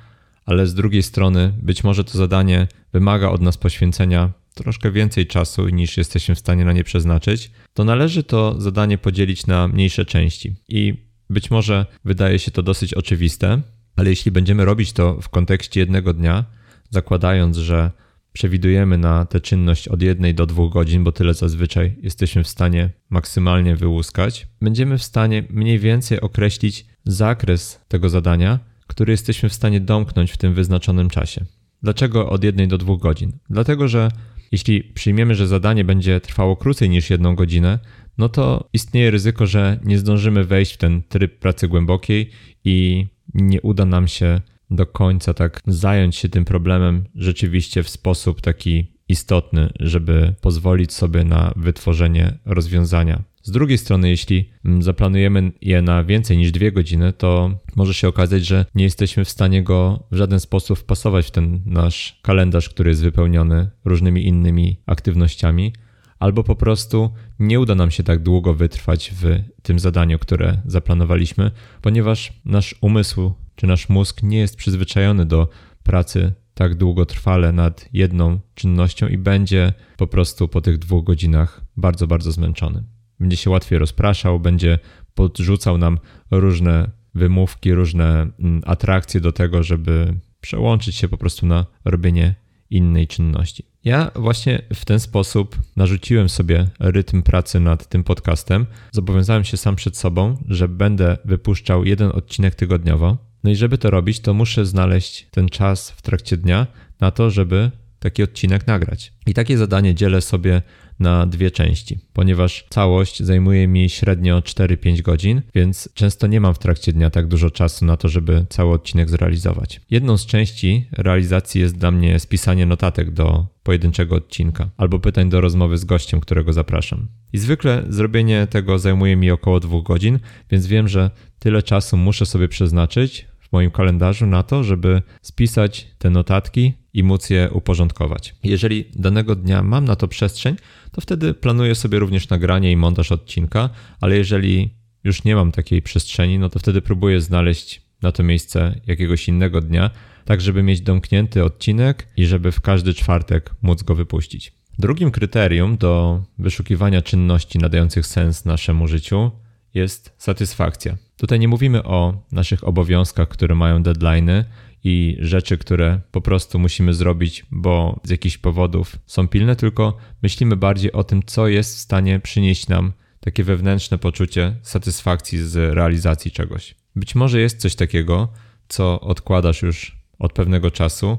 ale 0.46 0.66
z 0.66 0.74
drugiej 0.74 1.02
strony 1.02 1.52
być 1.62 1.84
może 1.84 2.04
to 2.04 2.18
zadanie 2.18 2.68
wymaga 2.92 3.28
od 3.28 3.40
nas 3.40 3.56
poświęcenia 3.56 4.32
troszkę 4.54 4.90
więcej 4.90 5.26
czasu 5.26 5.68
niż 5.68 5.96
jesteśmy 5.96 6.34
w 6.34 6.38
stanie 6.38 6.64
na 6.64 6.72
nie 6.72 6.84
przeznaczyć, 6.84 7.50
to 7.74 7.84
należy 7.84 8.22
to 8.22 8.60
zadanie 8.60 8.98
podzielić 8.98 9.46
na 9.46 9.68
mniejsze 9.68 10.04
części. 10.04 10.54
I 10.68 10.94
być 11.30 11.50
może 11.50 11.86
wydaje 12.04 12.38
się 12.38 12.50
to 12.50 12.62
dosyć 12.62 12.94
oczywiste, 12.94 13.60
ale 13.96 14.10
jeśli 14.10 14.30
będziemy 14.30 14.64
robić 14.64 14.92
to 14.92 15.20
w 15.20 15.28
kontekście 15.28 15.80
jednego 15.80 16.12
dnia, 16.12 16.44
zakładając, 16.90 17.56
że 17.56 17.90
przewidujemy 18.32 18.98
na 18.98 19.24
tę 19.24 19.40
czynność 19.40 19.88
od 19.88 20.02
1 20.02 20.34
do 20.34 20.46
2 20.46 20.68
godzin, 20.68 21.04
bo 21.04 21.12
tyle 21.12 21.34
zazwyczaj 21.34 21.96
jesteśmy 22.02 22.44
w 22.44 22.48
stanie 22.48 22.90
maksymalnie 23.10 23.76
wyłuskać, 23.76 24.46
będziemy 24.60 24.98
w 24.98 25.02
stanie 25.02 25.44
mniej 25.50 25.78
więcej 25.78 26.20
określić 26.20 26.86
zakres 27.04 27.80
tego 27.88 28.08
zadania, 28.08 28.58
który 28.86 29.10
jesteśmy 29.10 29.48
w 29.48 29.54
stanie 29.54 29.80
domknąć 29.80 30.32
w 30.32 30.36
tym 30.36 30.54
wyznaczonym 30.54 31.10
czasie. 31.10 31.44
Dlaczego 31.82 32.30
od 32.30 32.44
1 32.44 32.68
do 32.68 32.78
2 32.78 32.96
godzin? 32.96 33.32
Dlatego, 33.50 33.88
że 33.88 34.08
jeśli 34.52 34.84
przyjmiemy, 34.84 35.34
że 35.34 35.46
zadanie 35.46 35.84
będzie 35.84 36.20
trwało 36.20 36.56
krócej 36.56 36.90
niż 36.90 37.10
jedną 37.10 37.34
godzinę, 37.34 37.78
no 38.18 38.28
to 38.28 38.68
istnieje 38.72 39.10
ryzyko, 39.10 39.46
że 39.46 39.80
nie 39.84 39.98
zdążymy 39.98 40.44
wejść 40.44 40.74
w 40.74 40.76
ten 40.76 41.02
tryb 41.02 41.38
pracy 41.38 41.68
głębokiej 41.68 42.30
i 42.64 43.06
nie 43.34 43.62
uda 43.62 43.84
nam 43.84 44.08
się 44.08 44.40
do 44.70 44.86
końca 44.86 45.34
tak 45.34 45.60
zająć 45.66 46.16
się 46.16 46.28
tym 46.28 46.44
problemem 46.44 47.04
rzeczywiście 47.14 47.82
w 47.82 47.88
sposób 47.88 48.40
taki 48.40 48.96
istotny, 49.08 49.72
żeby 49.80 50.34
pozwolić 50.40 50.92
sobie 50.92 51.24
na 51.24 51.52
wytworzenie 51.56 52.38
rozwiązania. 52.44 53.22
Z 53.42 53.50
drugiej 53.50 53.78
strony, 53.78 54.08
jeśli 54.10 54.50
zaplanujemy 54.80 55.52
je 55.60 55.82
na 55.82 56.04
więcej 56.04 56.36
niż 56.36 56.52
dwie 56.52 56.72
godziny, 56.72 57.12
to 57.12 57.58
może 57.76 57.94
się 57.94 58.08
okazać, 58.08 58.46
że 58.46 58.64
nie 58.74 58.84
jesteśmy 58.84 59.24
w 59.24 59.30
stanie 59.30 59.62
go 59.62 60.06
w 60.10 60.16
żaden 60.16 60.40
sposób 60.40 60.78
wpasować 60.78 61.26
w 61.26 61.30
ten 61.30 61.62
nasz 61.66 62.20
kalendarz, 62.22 62.68
który 62.68 62.90
jest 62.90 63.02
wypełniony 63.02 63.70
różnymi 63.84 64.26
innymi 64.26 64.80
aktywnościami, 64.86 65.72
albo 66.18 66.44
po 66.44 66.56
prostu 66.56 67.10
nie 67.38 67.60
uda 67.60 67.74
nam 67.74 67.90
się 67.90 68.02
tak 68.02 68.22
długo 68.22 68.54
wytrwać 68.54 69.12
w 69.14 69.38
tym 69.62 69.78
zadaniu, 69.78 70.18
które 70.18 70.56
zaplanowaliśmy, 70.64 71.50
ponieważ 71.82 72.32
nasz 72.44 72.74
umysł 72.80 73.32
czy 73.56 73.66
nasz 73.66 73.88
mózg 73.88 74.22
nie 74.22 74.38
jest 74.38 74.56
przyzwyczajony 74.56 75.26
do 75.26 75.48
pracy 75.82 76.32
tak 76.54 76.74
długotrwale 76.74 77.52
nad 77.52 77.88
jedną 77.92 78.40
czynnością 78.54 79.08
i 79.08 79.18
będzie 79.18 79.72
po 79.96 80.06
prostu 80.06 80.48
po 80.48 80.60
tych 80.60 80.78
dwóch 80.78 81.04
godzinach 81.04 81.60
bardzo, 81.76 82.06
bardzo 82.06 82.32
zmęczony. 82.32 82.84
Będzie 83.20 83.36
się 83.36 83.50
łatwiej 83.50 83.78
rozpraszał, 83.78 84.40
będzie 84.40 84.78
podrzucał 85.14 85.78
nam 85.78 85.98
różne 86.30 86.90
wymówki, 87.14 87.74
różne 87.74 88.26
mm, 88.38 88.62
atrakcje 88.66 89.20
do 89.20 89.32
tego, 89.32 89.62
żeby 89.62 90.14
przełączyć 90.40 90.96
się 90.96 91.08
po 91.08 91.18
prostu 91.18 91.46
na 91.46 91.66
robienie 91.84 92.34
innej 92.70 93.06
czynności. 93.06 93.64
Ja 93.84 94.10
właśnie 94.14 94.62
w 94.74 94.84
ten 94.84 95.00
sposób 95.00 95.58
narzuciłem 95.76 96.28
sobie 96.28 96.66
rytm 96.80 97.22
pracy 97.22 97.60
nad 97.60 97.88
tym 97.88 98.04
podcastem. 98.04 98.66
Zobowiązałem 98.92 99.44
się 99.44 99.56
sam 99.56 99.76
przed 99.76 99.96
sobą, 99.96 100.36
że 100.48 100.68
będę 100.68 101.18
wypuszczał 101.24 101.84
jeden 101.84 102.10
odcinek 102.14 102.54
tygodniowo. 102.54 103.25
No 103.46 103.52
i 103.52 103.56
żeby 103.56 103.78
to 103.78 103.90
robić, 103.90 104.20
to 104.20 104.34
muszę 104.34 104.66
znaleźć 104.66 105.26
ten 105.30 105.48
czas 105.48 105.90
w 105.90 106.02
trakcie 106.02 106.36
dnia 106.36 106.66
na 107.00 107.10
to, 107.10 107.30
żeby 107.30 107.70
taki 107.98 108.22
odcinek 108.22 108.66
nagrać. 108.66 109.12
I 109.26 109.34
takie 109.34 109.58
zadanie 109.58 109.94
dzielę 109.94 110.20
sobie 110.20 110.62
na 110.98 111.26
dwie 111.26 111.50
części, 111.50 111.98
ponieważ 112.12 112.66
całość 112.70 113.22
zajmuje 113.22 113.68
mi 113.68 113.90
średnio 113.90 114.40
4-5 114.40 115.02
godzin, 115.02 115.42
więc 115.54 115.88
często 115.94 116.26
nie 116.26 116.40
mam 116.40 116.54
w 116.54 116.58
trakcie 116.58 116.92
dnia 116.92 117.10
tak 117.10 117.26
dużo 117.26 117.50
czasu 117.50 117.84
na 117.84 117.96
to, 117.96 118.08
żeby 118.08 118.46
cały 118.48 118.72
odcinek 118.72 119.10
zrealizować. 119.10 119.80
Jedną 119.90 120.16
z 120.16 120.26
części 120.26 120.88
realizacji 120.92 121.60
jest 121.60 121.78
dla 121.78 121.90
mnie 121.90 122.18
spisanie 122.18 122.66
notatek 122.66 123.10
do 123.10 123.46
pojedynczego 123.62 124.16
odcinka 124.16 124.70
albo 124.76 124.98
pytań 124.98 125.30
do 125.30 125.40
rozmowy 125.40 125.78
z 125.78 125.84
gościem, 125.84 126.20
którego 126.20 126.52
zapraszam. 126.52 127.08
I 127.32 127.38
zwykle 127.38 127.84
zrobienie 127.88 128.46
tego 128.50 128.78
zajmuje 128.78 129.16
mi 129.16 129.30
około 129.30 129.60
dwóch 129.60 129.84
godzin, 129.84 130.18
więc 130.50 130.66
wiem, 130.66 130.88
że 130.88 131.10
tyle 131.38 131.62
czasu 131.62 131.96
muszę 131.96 132.26
sobie 132.26 132.48
przeznaczyć 132.48 133.26
w 133.48 133.52
moim 133.52 133.70
kalendarzu 133.70 134.26
na 134.26 134.42
to, 134.42 134.64
żeby 134.64 135.02
spisać 135.22 135.86
te 135.98 136.10
notatki 136.10 136.74
i 136.92 137.02
móc 137.02 137.30
je 137.30 137.50
uporządkować. 137.50 138.34
Jeżeli 138.44 138.84
danego 138.94 139.36
dnia 139.36 139.62
mam 139.62 139.84
na 139.84 139.96
to 139.96 140.08
przestrzeń, 140.08 140.56
to 140.92 141.00
wtedy 141.00 141.34
planuję 141.34 141.74
sobie 141.74 141.98
również 141.98 142.28
nagranie 142.28 142.72
i 142.72 142.76
montaż 142.76 143.12
odcinka, 143.12 143.70
ale 144.00 144.16
jeżeli 144.16 144.70
już 145.04 145.24
nie 145.24 145.34
mam 145.34 145.52
takiej 145.52 145.82
przestrzeni, 145.82 146.38
no 146.38 146.48
to 146.48 146.58
wtedy 146.58 146.82
próbuję 146.82 147.20
znaleźć 147.20 147.82
na 148.02 148.12
to 148.12 148.22
miejsce 148.22 148.80
jakiegoś 148.86 149.28
innego 149.28 149.60
dnia, 149.60 149.90
tak 150.24 150.40
żeby 150.40 150.62
mieć 150.62 150.80
domknięty 150.80 151.44
odcinek 151.44 152.08
i 152.16 152.26
żeby 152.26 152.52
w 152.52 152.60
każdy 152.60 152.94
czwartek 152.94 153.54
móc 153.62 153.82
go 153.82 153.94
wypuścić. 153.94 154.52
Drugim 154.78 155.10
kryterium 155.10 155.76
do 155.76 156.22
wyszukiwania 156.38 157.02
czynności 157.02 157.58
nadających 157.58 158.06
sens 158.06 158.44
naszemu 158.44 158.88
życiu 158.88 159.30
jest 159.74 160.14
satysfakcja. 160.18 160.96
Tutaj 161.16 161.38
nie 161.38 161.48
mówimy 161.48 161.82
o 161.84 162.22
naszych 162.32 162.68
obowiązkach, 162.68 163.28
które 163.28 163.54
mają 163.54 163.82
deadlines 163.82 164.44
i 164.84 165.16
rzeczy, 165.20 165.58
które 165.58 166.00
po 166.10 166.20
prostu 166.20 166.58
musimy 166.58 166.94
zrobić, 166.94 167.46
bo 167.50 168.00
z 168.04 168.10
jakichś 168.10 168.38
powodów 168.38 168.96
są 169.06 169.28
pilne, 169.28 169.56
tylko 169.56 169.96
myślimy 170.22 170.56
bardziej 170.56 170.92
o 170.92 171.04
tym, 171.04 171.22
co 171.26 171.48
jest 171.48 171.76
w 171.76 171.80
stanie 171.80 172.20
przynieść 172.20 172.68
nam 172.68 172.92
takie 173.20 173.44
wewnętrzne 173.44 173.98
poczucie 173.98 174.56
satysfakcji 174.62 175.38
z 175.38 175.74
realizacji 175.74 176.30
czegoś. 176.30 176.74
Być 176.96 177.14
może 177.14 177.40
jest 177.40 177.60
coś 177.60 177.74
takiego, 177.74 178.28
co 178.68 179.00
odkładasz 179.00 179.62
już 179.62 179.96
od 180.18 180.32
pewnego 180.32 180.70
czasu 180.70 181.18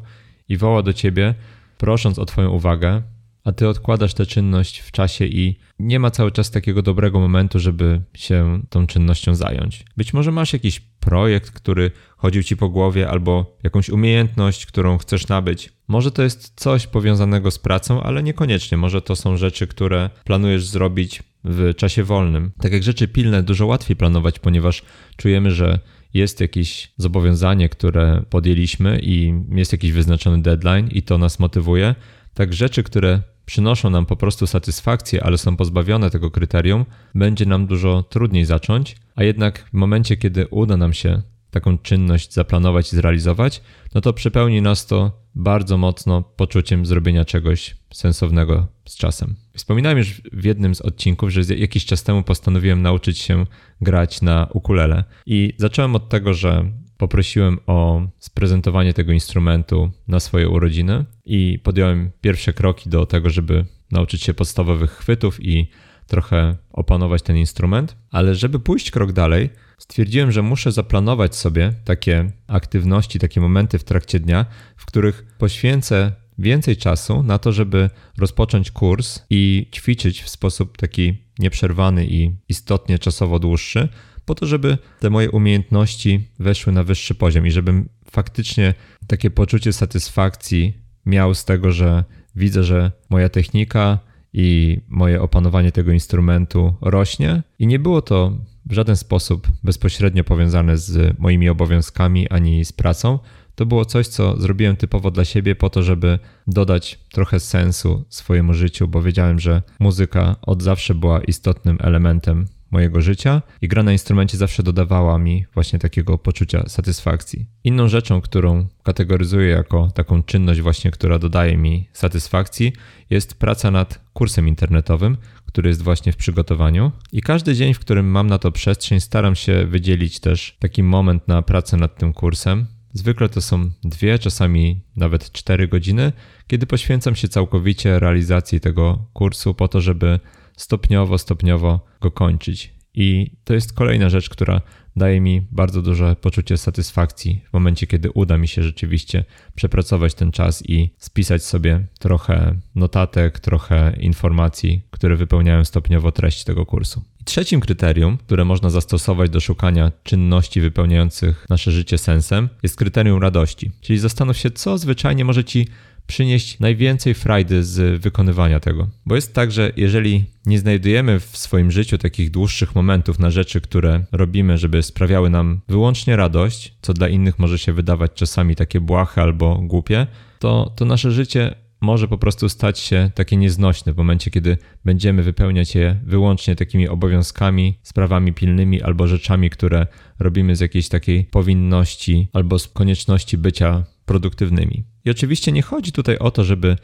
i 0.50 0.58
woła 0.58 0.84
do 0.84 0.94
ciebie, 0.94 1.36
prosząc 1.78 2.20
o 2.20 2.26
Twoją 2.26 2.50
uwagę, 2.50 3.02
a 3.48 3.52
ty 3.52 3.68
odkładasz 3.68 4.14
tę 4.14 4.26
czynność 4.26 4.80
w 4.80 4.92
czasie 4.92 5.26
i 5.26 5.60
nie 5.80 6.00
ma 6.00 6.12
cały 6.12 6.32
czas 6.32 6.52
takiego 6.52 6.82
dobrego 6.82 7.20
momentu, 7.20 7.60
żeby 7.60 8.02
się 8.14 8.62
tą 8.70 8.88
czynnością 8.88 9.36
zająć. 9.36 9.86
Być 9.98 10.14
może 10.14 10.32
masz 10.32 10.54
jakiś 10.54 10.80
projekt, 10.80 11.52
który 11.52 11.92
chodził 12.18 12.44
ci 12.44 12.58
po 12.58 12.70
głowie, 12.70 13.10
albo 13.10 13.58
jakąś 13.64 13.90
umiejętność, 13.90 14.66
którą 14.66 14.98
chcesz 14.98 15.28
nabyć. 15.28 15.74
Może 15.88 16.12
to 16.12 16.24
jest 16.24 16.54
coś 16.56 16.88
powiązanego 16.88 17.52
z 17.52 17.60
pracą, 17.60 18.04
ale 18.04 18.24
niekoniecznie. 18.24 18.78
Może 18.78 19.02
to 19.02 19.16
są 19.16 19.38
rzeczy, 19.38 19.68
które 19.68 20.10
planujesz 20.24 20.66
zrobić 20.66 21.24
w 21.44 21.76
czasie 21.76 22.04
wolnym. 22.04 22.52
Tak 22.62 22.74
jak 22.74 22.84
rzeczy 22.84 23.08
pilne, 23.08 23.44
dużo 23.44 23.66
łatwiej 23.66 23.96
planować, 23.96 24.40
ponieważ 24.40 24.84
czujemy, 25.18 25.52
że 25.52 25.80
jest 26.14 26.42
jakieś 26.42 26.94
zobowiązanie, 26.98 27.70
które 27.70 28.24
podjęliśmy 28.30 29.00
i 29.02 29.34
jest 29.52 29.72
jakiś 29.72 29.92
wyznaczony 29.92 30.42
deadline 30.42 30.88
i 30.92 31.02
to 31.02 31.18
nas 31.18 31.40
motywuje. 31.40 31.96
Tak 32.34 32.54
rzeczy, 32.54 32.84
które 32.84 33.22
przynoszą 33.48 33.90
nam 33.90 34.06
po 34.06 34.16
prostu 34.16 34.48
satysfakcję, 34.48 35.24
ale 35.24 35.38
są 35.38 35.58
pozbawione 35.58 36.10
tego 36.10 36.32
kryterium, 36.32 36.86
będzie 37.16 37.46
nam 37.46 37.68
dużo 37.68 38.04
trudniej 38.04 38.46
zacząć, 38.46 38.96
a 39.16 39.24
jednak 39.24 39.70
w 39.70 39.74
momencie, 39.74 40.18
kiedy 40.18 40.48
uda 40.48 40.78
nam 40.78 40.94
się 40.94 41.22
taką 41.52 41.78
czynność 41.78 42.34
zaplanować 42.34 42.94
i 42.94 42.96
zrealizować, 42.96 43.62
no 43.96 44.02
to 44.02 44.14
przepełni 44.14 44.62
nas 44.62 44.86
to 44.86 45.12
bardzo 45.36 45.78
mocno 45.78 46.22
poczuciem 46.22 46.86
zrobienia 46.86 47.26
czegoś 47.26 47.76
sensownego 47.94 48.68
z 48.86 48.98
czasem. 48.98 49.36
Wspominałem 49.56 49.98
już 49.98 50.22
w 50.34 50.44
jednym 50.44 50.76
z 50.76 50.82
odcinków, 50.82 51.30
że 51.30 51.56
jakiś 51.56 51.86
czas 51.86 52.04
temu 52.04 52.24
postanowiłem 52.24 52.82
nauczyć 52.82 53.18
się 53.18 53.46
grać 53.82 54.22
na 54.22 54.48
ukulele 54.54 55.04
i 55.26 55.54
zacząłem 55.58 55.96
od 55.96 56.10
tego, 56.10 56.34
że 56.34 56.72
poprosiłem 56.98 57.60
o 57.68 58.02
sprezentowanie 58.20 58.94
tego 58.94 59.12
instrumentu 59.12 59.92
na 60.08 60.20
swoje 60.20 60.50
urodziny 60.50 61.06
i 61.26 61.60
podjąłem 61.64 62.12
pierwsze 62.22 62.54
kroki 62.54 62.90
do 62.90 63.06
tego, 63.06 63.30
żeby 63.30 63.66
nauczyć 63.92 64.24
się 64.24 64.34
podstawowych 64.34 64.92
chwytów 64.92 65.46
i 65.46 65.70
trochę 66.08 66.56
opanować 66.72 67.22
ten 67.22 67.38
instrument, 67.38 67.96
ale 68.12 68.36
żeby 68.36 68.60
pójść 68.60 68.92
krok 68.92 69.12
dalej, 69.12 69.50
stwierdziłem, 69.78 70.32
że 70.32 70.42
muszę 70.42 70.72
zaplanować 70.72 71.36
sobie 71.36 71.74
takie 71.86 72.32
aktywności, 72.48 73.20
takie 73.20 73.42
momenty 73.42 73.80
w 73.80 73.84
trakcie 73.84 74.20
dnia, 74.20 74.46
w 74.78 74.86
których 74.86 75.26
poświęcę 75.38 76.12
więcej 76.38 76.78
czasu 76.78 77.24
na 77.24 77.38
to, 77.38 77.52
żeby 77.52 77.90
rozpocząć 78.18 78.72
kurs 78.72 79.20
i 79.30 79.68
ćwiczyć 79.76 80.22
w 80.22 80.30
sposób 80.30 80.78
taki 80.78 81.18
nieprzerwany 81.40 82.06
i 82.06 82.36
istotnie 82.50 83.00
czasowo 83.00 83.40
dłuższy, 83.40 83.90
po 84.28 84.36
to, 84.36 84.46
żeby 84.46 84.78
te 85.00 85.10
moje 85.10 85.32
umiejętności 85.32 86.30
weszły 86.40 86.74
na 86.74 86.84
wyższy 86.84 87.16
poziom 87.16 87.48
i 87.48 87.52
żebym 87.52 87.90
faktycznie 88.12 88.74
takie 89.08 89.30
poczucie 89.32 89.74
satysfakcji 89.74 90.78
miał 91.06 91.34
z 91.34 91.46
tego, 91.46 91.72
że 91.72 92.04
widzę, 92.36 92.64
że 92.64 92.92
moja 93.10 93.30
technika 93.30 94.00
i 94.34 94.80
moje 94.88 95.22
opanowanie 95.22 95.72
tego 95.72 95.92
instrumentu 95.92 96.76
rośnie 96.82 97.44
i 97.60 97.68
nie 97.68 97.80
było 97.80 98.02
to 98.02 98.38
w 98.66 98.74
żaden 98.74 98.96
sposób 98.96 99.48
bezpośrednio 99.64 100.24
powiązane 100.24 100.78
z 100.78 101.20
moimi 101.20 101.50
obowiązkami 101.50 102.30
ani 102.30 102.66
z 102.66 102.74
pracą. 102.74 103.20
To 103.56 103.66
było 103.66 103.86
coś, 103.86 104.08
co 104.08 104.42
zrobiłem 104.42 104.76
typowo 104.76 105.12
dla 105.12 105.26
siebie, 105.26 105.56
po 105.56 105.70
to, 105.70 105.84
żeby 105.84 106.20
dodać 106.48 107.00
trochę 107.12 107.40
sensu 107.40 108.06
swojemu 108.10 108.54
życiu, 108.54 108.88
bo 108.88 109.02
wiedziałem, 109.02 109.40
że 109.40 109.62
muzyka 109.80 110.36
od 110.42 110.64
zawsze 110.64 110.96
była 110.96 111.22
istotnym 111.22 111.78
elementem 111.82 112.46
mojego 112.72 113.02
życia 113.02 113.42
i 113.62 113.68
gra 113.68 113.84
na 113.84 113.92
instrumencie 113.92 114.38
zawsze 114.38 114.64
dodawała 114.64 115.18
mi 115.18 115.46
właśnie 115.54 115.80
takiego 115.80 116.18
poczucia 116.18 116.70
satysfakcji. 116.70 117.46
Inną 117.64 117.88
rzeczą, 117.88 118.22
którą 118.22 118.68
kategoryzuję 118.84 119.50
jako 119.50 119.92
taką 119.94 120.24
czynność 120.24 120.62
właśnie, 120.62 120.92
która 120.92 121.20
dodaje 121.20 121.58
mi 121.58 121.90
satysfakcji, 121.94 122.74
jest 123.10 123.34
praca 123.40 123.72
nad 123.72 124.02
kursem 124.14 124.48
internetowym, 124.48 125.18
który 125.46 125.70
jest 125.70 125.82
właśnie 125.82 126.12
w 126.12 126.18
przygotowaniu. 126.18 126.92
I 127.12 127.22
każdy 127.22 127.56
dzień, 127.56 127.74
w 127.74 127.80
którym 127.80 128.12
mam 128.12 128.28
na 128.28 128.38
to 128.38 128.52
przestrzeń, 128.52 129.00
staram 129.00 129.36
się 129.36 129.66
wydzielić 129.66 130.20
też 130.20 130.58
taki 130.60 130.84
moment 130.84 131.28
na 131.28 131.42
pracę 131.42 131.78
nad 131.78 131.98
tym 131.98 132.14
kursem. 132.14 132.66
Zwykle 132.94 133.30
to 133.30 133.42
są 133.42 133.70
dwie, 133.84 134.20
czasami 134.20 134.82
nawet 134.96 135.32
cztery 135.32 135.68
godziny, 135.68 136.12
kiedy 136.48 136.66
poświęcam 136.66 137.16
się 137.16 137.28
całkowicie 137.28 138.00
realizacji 138.00 138.60
tego 138.60 139.06
kursu 139.14 139.54
po 139.54 139.68
to, 139.68 139.82
żeby 139.82 140.20
stopniowo, 140.58 141.18
stopniowo 141.18 141.86
go 142.02 142.12
kończyć. 142.12 142.78
I 142.94 143.32
to 143.44 143.54
jest 143.54 143.74
kolejna 143.74 144.10
rzecz, 144.10 144.30
która 144.30 144.62
daje 144.96 145.22
mi 145.22 145.48
bardzo 145.52 145.82
duże 145.82 146.16
poczucie 146.16 146.58
satysfakcji 146.58 147.42
w 147.50 147.54
momencie, 147.54 147.88
kiedy 147.88 148.12
uda 148.12 148.38
mi 148.38 148.48
się 148.48 148.64
rzeczywiście 148.64 149.24
przepracować 149.56 150.14
ten 150.14 150.32
czas 150.32 150.64
i 150.70 150.90
spisać 150.98 151.44
sobie 151.44 151.86
trochę 152.00 152.56
notatek, 152.76 153.40
trochę 153.40 153.96
informacji, 154.00 154.82
które 154.92 155.16
wypełniają 155.16 155.66
stopniowo 155.66 156.12
treść 156.12 156.44
tego 156.44 156.66
kursu. 156.66 157.04
Trzecim 157.26 157.60
kryterium, 157.60 158.18
które 158.18 158.46
można 158.46 158.70
zastosować 158.70 159.30
do 159.30 159.40
szukania 159.40 159.92
czynności 160.04 160.62
wypełniających 160.62 161.46
nasze 161.50 161.72
życie 161.72 161.98
sensem, 161.98 162.50
jest 162.64 162.76
kryterium 162.76 163.22
radości. 163.22 163.72
Czyli 163.82 164.00
zastanów 164.00 164.38
się, 164.38 164.52
co 164.52 164.78
zwyczajnie 164.78 165.26
może 165.26 165.44
ci 165.44 165.68
przynieść 166.08 166.60
najwięcej 166.60 167.14
frajdy 167.14 167.64
z 167.64 168.02
wykonywania 168.02 168.60
tego. 168.60 168.88
Bo 169.06 169.16
jest 169.16 169.34
tak, 169.34 169.52
że 169.52 169.72
jeżeli 169.76 170.26
nie 170.46 170.60
znajdujemy 170.60 171.20
w 171.20 171.38
swoim 171.38 171.72
życiu 171.72 171.98
takich 171.98 172.32
dłuższych 172.32 172.76
momentów 172.76 173.20
na 173.20 173.30
rzeczy, 173.30 173.62
które 173.62 174.04
robimy, 174.12 174.58
żeby 174.58 174.84
sprawiały 174.84 175.30
nam 175.30 175.62
wyłącznie 175.68 176.16
radość, 176.16 176.74
co 176.82 176.94
dla 176.94 177.08
innych 177.08 177.40
może 177.40 177.60
się 177.60 177.74
wydawać 177.74 178.12
czasami 178.14 178.56
takie 178.56 178.82
błahe 178.82 179.22
albo 179.22 179.56
głupie, 179.56 180.08
to, 180.40 180.74
to 180.76 180.86
nasze 180.86 181.12
życie 181.12 181.56
może 181.82 182.08
po 182.08 182.18
prostu 182.18 182.50
stać 182.50 182.80
się 182.80 183.12
takie 183.16 183.38
nieznośne 183.38 183.94
w 183.94 183.98
momencie, 183.98 184.32
kiedy 184.32 184.58
będziemy 184.86 185.24
wypełniać 185.24 185.76
je 185.76 186.00
wyłącznie 186.04 186.56
takimi 186.56 186.88
obowiązkami, 186.88 187.80
sprawami 187.84 188.34
pilnymi 188.34 188.82
albo 188.82 189.08
rzeczami, 189.08 189.50
które 189.50 189.88
robimy 190.20 190.56
z 190.56 190.60
jakiejś 190.60 190.90
takiej 190.90 191.24
powinności 191.24 192.28
albo 192.34 192.60
z 192.60 192.68
konieczności 192.68 193.38
bycia 193.38 193.84
produktywnymi. 194.08 194.84
I 195.06 195.10
oczywiście 195.10 195.52
nie 195.52 195.62
chodzi 195.62 195.92
tutaj 195.92 196.18
o 196.18 196.32
to, 196.32 196.44
żeby 196.44 196.76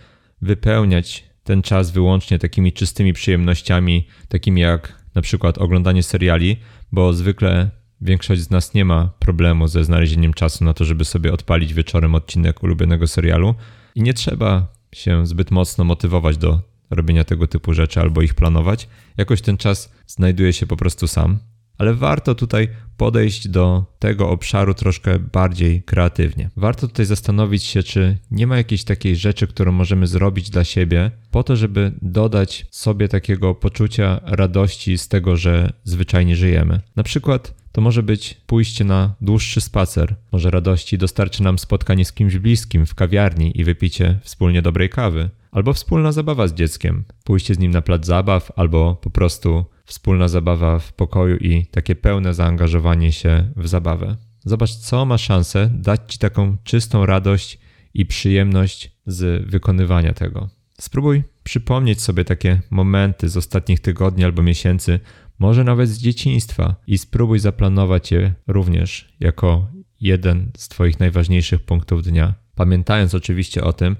wypełniać 0.41 1.23
ten 1.43 1.61
czas 1.61 1.91
wyłącznie 1.91 2.39
takimi 2.39 2.73
czystymi 2.73 3.13
przyjemnościami, 3.13 4.07
takimi 4.27 4.61
jak 4.61 5.03
na 5.15 5.21
przykład 5.21 5.57
oglądanie 5.57 6.03
seriali, 6.03 6.57
bo 6.91 7.13
zwykle 7.13 7.69
większość 8.01 8.41
z 8.41 8.49
nas 8.49 8.73
nie 8.73 8.85
ma 8.85 9.09
problemu 9.19 9.67
ze 9.67 9.83
znalezieniem 9.83 10.33
czasu 10.33 10.65
na 10.65 10.73
to, 10.73 10.85
żeby 10.85 11.05
sobie 11.05 11.33
odpalić 11.33 11.73
wieczorem 11.73 12.15
odcinek 12.15 12.63
ulubionego 12.63 13.07
serialu 13.07 13.55
i 13.95 14.01
nie 14.01 14.13
trzeba 14.13 14.67
się 14.95 15.27
zbyt 15.27 15.51
mocno 15.51 15.83
motywować 15.83 16.37
do 16.37 16.61
robienia 16.89 17.23
tego 17.23 17.47
typu 17.47 17.73
rzeczy 17.73 17.99
albo 17.99 18.21
ich 18.21 18.33
planować. 18.33 18.87
Jakoś 19.17 19.41
ten 19.41 19.57
czas 19.57 19.93
znajduje 20.07 20.53
się 20.53 20.67
po 20.67 20.77
prostu 20.77 21.07
sam 21.07 21.39
ale 21.77 21.93
warto 21.93 22.35
tutaj 22.35 22.67
podejść 22.97 23.47
do 23.47 23.85
tego 23.99 24.29
obszaru 24.29 24.73
troszkę 24.73 25.19
bardziej 25.19 25.83
kreatywnie. 25.83 26.49
Warto 26.57 26.87
tutaj 26.87 27.05
zastanowić 27.05 27.63
się, 27.63 27.83
czy 27.83 28.17
nie 28.31 28.47
ma 28.47 28.57
jakiejś 28.57 28.83
takiej 28.83 29.15
rzeczy, 29.15 29.47
którą 29.47 29.71
możemy 29.71 30.07
zrobić 30.07 30.49
dla 30.49 30.63
siebie, 30.63 31.11
po 31.31 31.43
to, 31.43 31.55
żeby 31.55 31.91
dodać 32.01 32.65
sobie 32.71 33.07
takiego 33.07 33.55
poczucia 33.55 34.19
radości 34.23 34.97
z 34.97 35.07
tego, 35.07 35.35
że 35.35 35.73
zwyczajnie 35.83 36.35
żyjemy. 36.35 36.81
Na 36.95 37.03
przykład 37.03 37.63
to 37.71 37.81
może 37.81 38.03
być 38.03 38.41
pójście 38.47 38.83
na 38.83 39.15
dłuższy 39.21 39.61
spacer. 39.61 40.15
Może 40.31 40.51
radości 40.51 40.97
dostarczy 40.97 41.43
nam 41.43 41.59
spotkanie 41.59 42.05
z 42.05 42.13
kimś 42.13 42.37
bliskim 42.37 42.85
w 42.85 42.95
kawiarni 42.95 43.59
i 43.59 43.63
wypicie 43.63 44.19
wspólnie 44.23 44.61
dobrej 44.61 44.89
kawy. 44.89 45.29
Albo 45.51 45.73
wspólna 45.73 46.11
zabawa 46.11 46.47
z 46.47 46.53
dzieckiem, 46.53 47.03
pójście 47.23 47.55
z 47.55 47.59
nim 47.59 47.71
na 47.71 47.81
plac 47.81 48.05
zabaw, 48.05 48.51
albo 48.55 48.95
po 48.95 49.09
prostu 49.09 49.65
wspólna 49.85 50.27
zabawa 50.27 50.79
w 50.79 50.93
pokoju 50.93 51.37
i 51.37 51.65
takie 51.65 51.95
pełne 51.95 52.33
zaangażowanie 52.33 53.11
się 53.11 53.51
w 53.55 53.67
zabawę. 53.67 54.15
Zobacz, 54.45 54.75
co 54.75 55.05
ma 55.05 55.17
szansę 55.17 55.69
dać 55.73 56.01
ci 56.07 56.17
taką 56.17 56.57
czystą 56.63 57.05
radość 57.05 57.59
i 57.93 58.05
przyjemność 58.05 58.91
z 59.05 59.49
wykonywania 59.49 60.13
tego. 60.13 60.49
Spróbuj 60.79 61.23
przypomnieć 61.43 62.01
sobie 62.01 62.25
takie 62.25 62.61
momenty 62.69 63.29
z 63.29 63.37
ostatnich 63.37 63.79
tygodni 63.79 64.23
albo 64.23 64.43
miesięcy, 64.43 64.99
może 65.39 65.63
nawet 65.63 65.89
z 65.89 65.97
dzieciństwa, 65.97 66.75
i 66.87 66.97
spróbuj 66.97 67.39
zaplanować 67.39 68.11
je 68.11 68.33
również 68.47 69.15
jako 69.19 69.67
jeden 70.01 70.51
z 70.57 70.67
Twoich 70.67 70.99
najważniejszych 70.99 71.61
punktów 71.61 72.03
dnia. 72.03 72.33
Pamiętając 72.55 73.15
oczywiście 73.15 73.63
o 73.63 73.73
tym, 73.73 73.95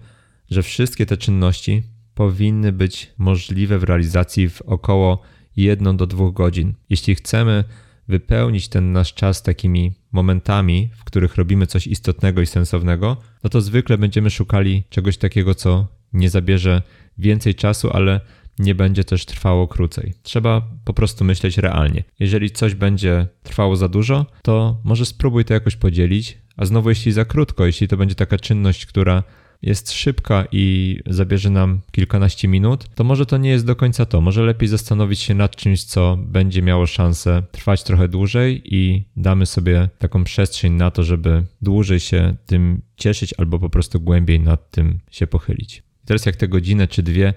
że 0.49 0.63
wszystkie 0.63 1.05
te 1.05 1.17
czynności 1.17 1.83
powinny 2.15 2.71
być 2.71 3.13
możliwe 3.17 3.79
w 3.79 3.83
realizacji 3.83 4.49
w 4.49 4.61
około 4.61 5.21
1 5.55 5.97
do 5.97 6.07
2 6.07 6.31
godzin. 6.31 6.73
Jeśli 6.89 7.15
chcemy 7.15 7.63
wypełnić 8.07 8.67
ten 8.67 8.91
nasz 8.91 9.13
czas 9.13 9.43
takimi 9.43 9.93
momentami, 10.11 10.89
w 10.95 11.03
których 11.03 11.35
robimy 11.35 11.67
coś 11.67 11.87
istotnego 11.87 12.41
i 12.41 12.45
sensownego, 12.45 13.17
no 13.43 13.49
to 13.49 13.61
zwykle 13.61 13.97
będziemy 13.97 14.29
szukali 14.29 14.83
czegoś 14.89 15.17
takiego, 15.17 15.55
co 15.55 15.87
nie 16.13 16.29
zabierze 16.29 16.81
więcej 17.17 17.55
czasu, 17.55 17.89
ale 17.93 18.21
nie 18.59 18.75
będzie 18.75 19.03
też 19.03 19.25
trwało 19.25 19.67
krócej. 19.67 20.13
Trzeba 20.23 20.61
po 20.85 20.93
prostu 20.93 21.25
myśleć 21.25 21.57
realnie. 21.57 22.03
Jeżeli 22.19 22.51
coś 22.51 22.75
będzie 22.75 23.27
trwało 23.43 23.75
za 23.75 23.87
dużo, 23.87 24.25
to 24.41 24.81
może 24.83 25.05
spróbuj 25.05 25.45
to 25.45 25.53
jakoś 25.53 25.75
podzielić, 25.75 26.37
a 26.57 26.65
znowu 26.65 26.89
jeśli 26.89 27.11
za 27.11 27.25
krótko, 27.25 27.65
jeśli 27.65 27.87
to 27.87 27.97
będzie 27.97 28.15
taka 28.15 28.39
czynność, 28.39 28.85
która 28.85 29.23
jest 29.63 29.91
szybka 29.91 30.45
i 30.51 30.99
zabierze 31.05 31.49
nam 31.49 31.79
kilkanaście 31.91 32.47
minut, 32.47 32.95
to 32.95 33.03
może 33.03 33.25
to 33.25 33.37
nie 33.37 33.49
jest 33.49 33.65
do 33.65 33.75
końca 33.75 34.05
to. 34.05 34.21
Może 34.21 34.43
lepiej 34.43 34.69
zastanowić 34.69 35.19
się 35.19 35.33
nad 35.33 35.55
czymś, 35.55 35.83
co 35.83 36.17
będzie 36.19 36.61
miało 36.61 36.85
szansę 36.85 37.43
trwać 37.51 37.83
trochę 37.83 38.07
dłużej 38.07 38.61
i 38.75 39.03
damy 39.15 39.45
sobie 39.45 39.89
taką 39.99 40.23
przestrzeń 40.23 40.73
na 40.73 40.91
to, 40.91 41.03
żeby 41.03 41.43
dłużej 41.61 41.99
się 41.99 42.35
tym 42.45 42.81
cieszyć 42.95 43.33
albo 43.37 43.59
po 43.59 43.69
prostu 43.69 44.01
głębiej 44.01 44.39
nad 44.39 44.71
tym 44.71 44.99
się 45.11 45.27
pochylić. 45.27 45.83
I 46.03 46.05
teraz 46.05 46.25
jak 46.25 46.35
te 46.35 46.47
godzinę 46.47 46.87
czy 46.87 47.03
dwie 47.03 47.33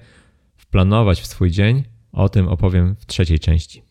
wplanować 0.57 1.21
w 1.21 1.27
swój 1.27 1.51
dzień, 1.51 1.85
o 2.13 2.29
tym 2.29 2.49
opowiem 2.49 2.97
w 2.99 3.07
trzeciej 3.07 3.39
części. 3.39 3.83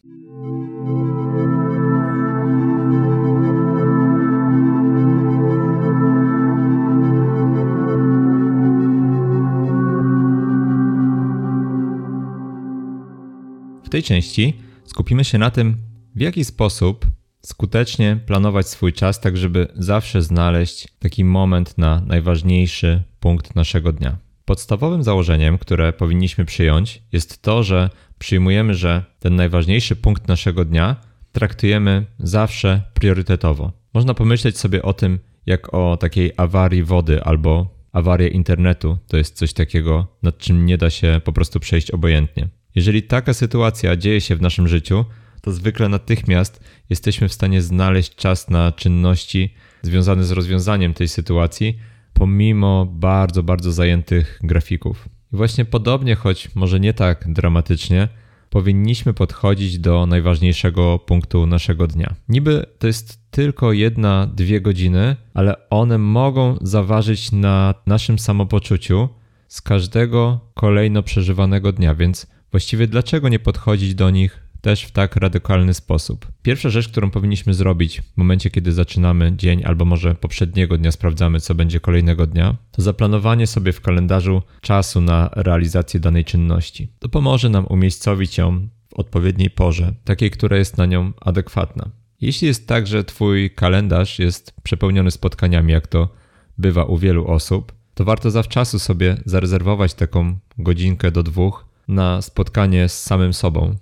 Tej 13.96 14.04
części 14.04 14.54
skupimy 14.86 15.24
się 15.26 15.38
na 15.38 15.50
tym, 15.52 15.78
w 16.16 16.22
jaki 16.22 16.46
sposób 16.46 17.06
skutecznie 17.42 18.20
planować 18.26 18.68
swój 18.68 18.94
czas, 18.94 19.20
tak 19.20 19.38
żeby 19.38 19.68
zawsze 19.76 20.22
znaleźć 20.22 20.88
taki 21.00 21.24
moment 21.24 21.78
na 21.78 22.02
najważniejszy 22.08 23.04
punkt 23.20 23.56
naszego 23.56 23.94
dnia. 23.94 24.18
Podstawowym 24.46 25.04
założeniem, 25.04 25.58
które 25.58 25.94
powinniśmy 25.94 26.46
przyjąć, 26.46 27.02
jest 27.12 27.42
to, 27.42 27.64
że 27.64 27.90
przyjmujemy, 28.20 28.74
że 28.74 29.04
ten 29.20 29.36
najważniejszy 29.36 29.96
punkt 29.96 30.28
naszego 30.28 30.66
dnia 30.66 30.96
traktujemy 31.32 32.06
zawsze 32.20 32.82
priorytetowo. 32.94 33.72
Można 33.94 34.14
pomyśleć 34.14 34.58
sobie 34.58 34.84
o 34.84 34.94
tym 34.94 35.20
jak 35.46 35.74
o 35.74 35.98
takiej 35.98 36.32
awarii 36.38 36.84
wody 36.84 37.24
albo 37.24 37.68
awarii 37.92 38.36
internetu. 38.36 38.98
To 39.08 39.18
jest 39.18 39.36
coś 39.38 39.54
takiego, 39.54 40.08
nad 40.24 40.38
czym 40.38 40.66
nie 40.66 40.78
da 40.78 40.90
się 40.90 41.22
po 41.24 41.34
prostu 41.34 41.60
przejść 41.60 41.92
obojętnie. 41.92 42.50
Jeżeli 42.76 43.04
taka 43.04 43.34
sytuacja 43.34 43.96
dzieje 43.96 44.22
się 44.22 44.36
w 44.36 44.42
naszym 44.42 44.68
życiu, 44.68 45.06
to 45.42 45.52
zwykle 45.52 45.90
natychmiast 45.90 46.64
jesteśmy 46.90 47.30
w 47.30 47.34
stanie 47.34 47.62
znaleźć 47.62 48.16
czas 48.16 48.50
na 48.50 48.72
czynności 48.72 49.54
związane 49.82 50.24
z 50.24 50.32
rozwiązaniem 50.32 50.94
tej 50.94 51.08
sytuacji, 51.08 51.80
pomimo 52.14 52.86
bardzo, 52.86 53.44
bardzo 53.44 53.72
zajętych 53.72 54.40
grafików. 54.44 55.10
I 55.34 55.38
właśnie 55.38 55.66
podobnie, 55.66 56.16
choć 56.16 56.56
może 56.56 56.80
nie 56.80 56.94
tak 56.94 57.34
dramatycznie, 57.34 58.08
powinniśmy 58.50 59.14
podchodzić 59.14 59.80
do 59.80 60.06
najważniejszego 60.06 61.00
punktu 61.00 61.46
naszego 61.46 61.88
dnia. 61.88 62.16
Niby 62.30 62.66
to 62.80 62.88
jest 62.88 63.32
tylko 63.32 63.74
jedna, 63.74 64.28
dwie 64.36 64.62
godziny, 64.62 65.16
ale 65.34 65.70
one 65.70 65.98
mogą 65.98 66.58
zaważyć 66.62 67.32
na 67.32 67.74
naszym 67.86 68.20
samopoczuciu 68.20 69.10
z 69.48 69.62
każdego 69.62 70.40
kolejno 70.54 71.04
przeżywanego 71.04 71.72
dnia, 71.72 71.96
więc 71.96 72.28
Właściwie 72.52 72.88
dlaczego 72.88 73.30
nie 73.30 73.40
podchodzić 73.40 73.96
do 73.96 74.10
nich 74.10 74.46
też 74.62 74.84
w 74.84 74.92
tak 74.92 75.16
radykalny 75.16 75.74
sposób? 75.74 76.28
Pierwsza 76.42 76.70
rzecz, 76.70 76.88
którą 76.90 77.10
powinniśmy 77.10 77.54
zrobić 77.54 78.02
w 78.02 78.18
momencie, 78.18 78.50
kiedy 78.50 78.72
zaczynamy 78.72 79.34
dzień, 79.38 79.64
albo 79.66 79.86
może 79.86 80.16
poprzedniego 80.16 80.78
dnia 80.78 80.92
sprawdzamy, 80.92 81.40
co 81.40 81.56
będzie 81.56 81.80
kolejnego 81.80 82.28
dnia, 82.28 82.56
to 82.72 82.82
zaplanowanie 82.82 83.48
sobie 83.48 83.72
w 83.72 83.82
kalendarzu 83.82 84.42
czasu 84.62 85.02
na 85.02 85.30
realizację 85.36 86.00
danej 86.00 86.26
czynności. 86.26 86.92
To 87.00 87.10
pomoże 87.10 87.50
nam 87.50 87.66
umiejscowić 87.70 88.38
ją 88.38 88.68
w 88.90 88.94
odpowiedniej 88.94 89.50
porze, 89.50 89.94
takiej, 90.04 90.32
która 90.32 90.58
jest 90.58 90.78
na 90.78 90.86
nią 90.86 91.14
adekwatna. 91.22 91.90
Jeśli 92.22 92.48
jest 92.48 92.68
tak, 92.68 92.88
że 92.88 93.04
Twój 93.04 93.52
kalendarz 93.52 94.20
jest 94.20 94.54
przepełniony 94.64 95.12
spotkaniami, 95.12 95.72
jak 95.74 95.88
to 95.88 96.10
bywa 96.58 96.84
u 96.84 96.98
wielu 96.98 97.28
osób, 97.28 97.74
to 97.94 98.06
warto 98.06 98.32
zawczasu 98.32 98.80
sobie 98.80 99.18
zarezerwować 99.26 99.94
taką 99.94 100.38
godzinkę 100.58 101.12
do 101.12 101.24
dwóch 101.24 101.66
na 101.88 102.21
spotkanie 102.21 102.89
z 102.89 103.04
samym 103.04 103.34
sobą. 103.34 103.76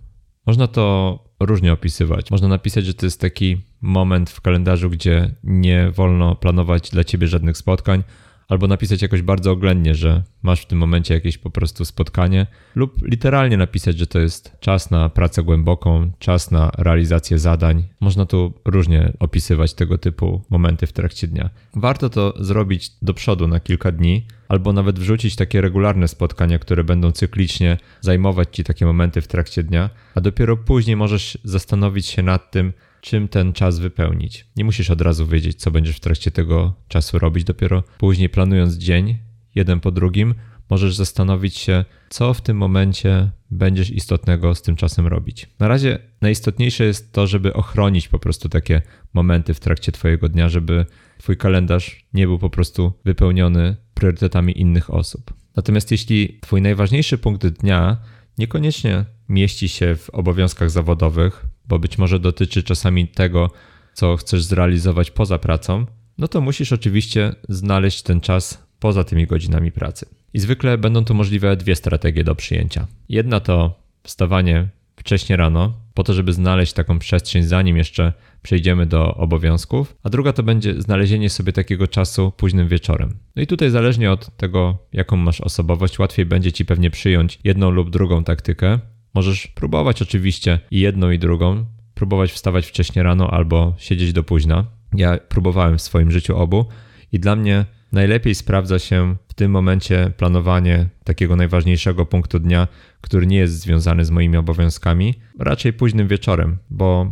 Można 0.45 0.67
to 0.67 1.19
różnie 1.39 1.73
opisywać. 1.73 2.31
Można 2.31 2.47
napisać, 2.47 2.85
że 2.85 2.93
to 2.93 3.05
jest 3.05 3.21
taki 3.21 3.61
moment 3.81 4.29
w 4.29 4.41
kalendarzu, 4.41 4.89
gdzie 4.89 5.35
nie 5.43 5.91
wolno 5.91 6.35
planować 6.35 6.89
dla 6.89 7.03
ciebie 7.03 7.27
żadnych 7.27 7.57
spotkań, 7.57 8.03
albo 8.53 8.67
napisać 8.67 9.01
jakoś 9.01 9.21
bardzo 9.21 9.51
oględnie, 9.51 9.95
że 9.95 10.23
masz 10.43 10.61
w 10.61 10.65
tym 10.65 10.79
momencie 10.79 11.13
jakieś 11.13 11.37
po 11.37 11.49
prostu 11.49 11.85
spotkanie, 11.85 12.47
lub 12.75 13.01
literalnie 13.01 13.57
napisać, 13.57 13.97
że 13.97 14.07
to 14.07 14.19
jest 14.19 14.51
czas 14.59 14.91
na 14.91 15.09
pracę 15.09 15.43
głęboką, 15.43 16.11
czas 16.19 16.51
na 16.51 16.71
realizację 16.77 17.39
zadań. 17.39 17.83
Można 17.99 18.25
tu 18.25 18.53
różnie 18.65 19.13
opisywać 19.19 19.73
tego 19.73 19.97
typu 19.97 20.41
momenty 20.49 20.87
w 20.87 20.93
trakcie 20.93 21.27
dnia. 21.27 21.49
Warto 21.75 22.09
to 22.09 22.33
zrobić 22.39 22.91
do 23.01 23.13
przodu 23.13 23.47
na 23.47 23.59
kilka 23.59 23.91
dni, 23.91 24.25
albo 24.47 24.73
nawet 24.73 24.99
wrzucić 24.99 25.35
takie 25.35 25.61
regularne 25.61 26.07
spotkania, 26.07 26.59
które 26.59 26.83
będą 26.83 27.11
cyklicznie 27.11 27.77
zajmować 28.01 28.47
ci 28.51 28.63
takie 28.63 28.85
momenty 28.85 29.21
w 29.21 29.27
trakcie 29.27 29.63
dnia, 29.63 29.89
a 30.15 30.21
dopiero 30.21 30.57
później 30.57 30.95
możesz 30.95 31.37
zastanowić 31.43 32.05
się 32.05 32.23
nad 32.23 32.51
tym, 32.51 32.73
czym 33.03 33.27
ten 33.27 33.53
czas 33.53 33.79
wypełnić. 33.79 34.47
Nie 34.55 34.63
musisz 34.63 34.89
od 34.89 35.01
razu 35.01 35.27
wiedzieć, 35.27 35.59
co 35.59 35.71
będziesz 35.71 35.95
w 35.95 35.99
trakcie 35.99 36.31
tego 36.31 36.73
czasu 36.87 37.19
robić, 37.19 37.43
dopiero 37.43 37.83
później 37.97 38.29
planując 38.29 38.75
dzień, 38.75 39.17
jeden 39.55 39.79
po 39.79 39.91
drugim, 39.91 40.35
możesz 40.69 40.95
zastanowić 40.95 41.57
się, 41.57 41.85
co 42.09 42.33
w 42.33 42.41
tym 42.41 42.57
momencie 42.57 43.31
będziesz 43.51 43.89
istotnego 43.89 44.55
z 44.55 44.61
tym 44.61 44.75
czasem 44.75 45.07
robić. 45.07 45.49
Na 45.59 45.67
razie 45.67 45.99
najistotniejsze 46.21 46.85
jest 46.85 47.13
to, 47.13 47.27
żeby 47.27 47.53
ochronić 47.53 48.07
po 48.07 48.19
prostu 48.19 48.49
takie 48.49 48.81
momenty 49.13 49.53
w 49.53 49.59
trakcie 49.59 49.91
Twojego 49.91 50.29
dnia, 50.29 50.49
żeby 50.49 50.85
Twój 51.17 51.37
kalendarz 51.37 52.05
nie 52.13 52.27
był 52.27 52.39
po 52.39 52.49
prostu 52.49 52.93
wypełniony 53.05 53.75
priorytetami 53.93 54.59
innych 54.59 54.93
osób. 54.93 55.33
Natomiast 55.55 55.91
jeśli 55.91 56.39
Twój 56.41 56.61
najważniejszy 56.61 57.17
punkt 57.17 57.47
dnia 57.47 57.97
niekoniecznie 58.37 59.05
mieści 59.29 59.69
się 59.69 59.95
w 59.95 60.09
obowiązkach 60.09 60.69
zawodowych, 60.69 61.45
bo 61.67 61.79
być 61.79 61.97
może 61.97 62.19
dotyczy 62.19 62.63
czasami 62.63 63.07
tego, 63.07 63.51
co 63.93 64.17
chcesz 64.17 64.43
zrealizować 64.43 65.11
poza 65.11 65.39
pracą, 65.39 65.85
no 66.17 66.27
to 66.27 66.41
musisz 66.41 66.73
oczywiście 66.73 67.35
znaleźć 67.49 68.01
ten 68.01 68.21
czas 68.21 68.67
poza 68.79 69.03
tymi 69.03 69.27
godzinami 69.27 69.71
pracy. 69.71 70.05
I 70.33 70.39
zwykle 70.39 70.77
będą 70.77 71.05
tu 71.05 71.13
możliwe 71.13 71.57
dwie 71.57 71.75
strategie 71.75 72.23
do 72.23 72.35
przyjęcia. 72.35 72.87
Jedna 73.09 73.39
to 73.39 73.79
wstawanie 74.03 74.67
wcześnie 74.95 75.35
rano, 75.37 75.73
po 75.93 76.03
to, 76.03 76.13
żeby 76.13 76.33
znaleźć 76.33 76.73
taką 76.73 76.99
przestrzeń, 76.99 77.43
zanim 77.43 77.77
jeszcze 77.77 78.13
przejdziemy 78.41 78.85
do 78.85 79.15
obowiązków, 79.15 79.95
a 80.03 80.09
druga 80.09 80.33
to 80.33 80.43
będzie 80.43 80.81
znalezienie 80.81 81.29
sobie 81.29 81.53
takiego 81.53 81.87
czasu 81.87 82.31
późnym 82.37 82.67
wieczorem. 82.67 83.17
No 83.35 83.41
i 83.41 83.47
tutaj 83.47 83.69
zależnie 83.69 84.11
od 84.11 84.37
tego, 84.37 84.77
jaką 84.93 85.17
masz 85.17 85.41
osobowość, 85.41 85.99
łatwiej 85.99 86.25
będzie 86.25 86.51
ci 86.51 86.65
pewnie 86.65 86.89
przyjąć 86.91 87.39
jedną 87.43 87.71
lub 87.71 87.89
drugą 87.89 88.23
taktykę. 88.23 88.79
Możesz 89.13 89.47
próbować 89.47 90.01
oczywiście 90.01 90.59
i 90.71 90.79
jedną 90.79 91.11
i 91.11 91.19
drugą, 91.19 91.65
próbować 91.93 92.31
wstawać 92.31 92.65
wcześnie 92.65 93.03
rano 93.03 93.31
albo 93.31 93.75
siedzieć 93.77 94.13
do 94.13 94.23
późna. 94.23 94.65
Ja 94.93 95.17
próbowałem 95.17 95.77
w 95.77 95.81
swoim 95.81 96.11
życiu 96.11 96.37
obu 96.37 96.65
i 97.11 97.19
dla 97.19 97.35
mnie 97.35 97.65
najlepiej 97.91 98.35
sprawdza 98.35 98.79
się 98.79 99.15
w 99.27 99.33
tym 99.33 99.51
momencie 99.51 100.11
planowanie 100.17 100.89
takiego 101.03 101.35
najważniejszego 101.35 102.05
punktu 102.05 102.39
dnia, 102.39 102.67
który 103.01 103.27
nie 103.27 103.37
jest 103.37 103.59
związany 103.59 104.05
z 104.05 104.11
moimi 104.11 104.37
obowiązkami, 104.37 105.13
raczej 105.39 105.73
późnym 105.73 106.07
wieczorem, 106.07 106.57
bo 106.69 107.11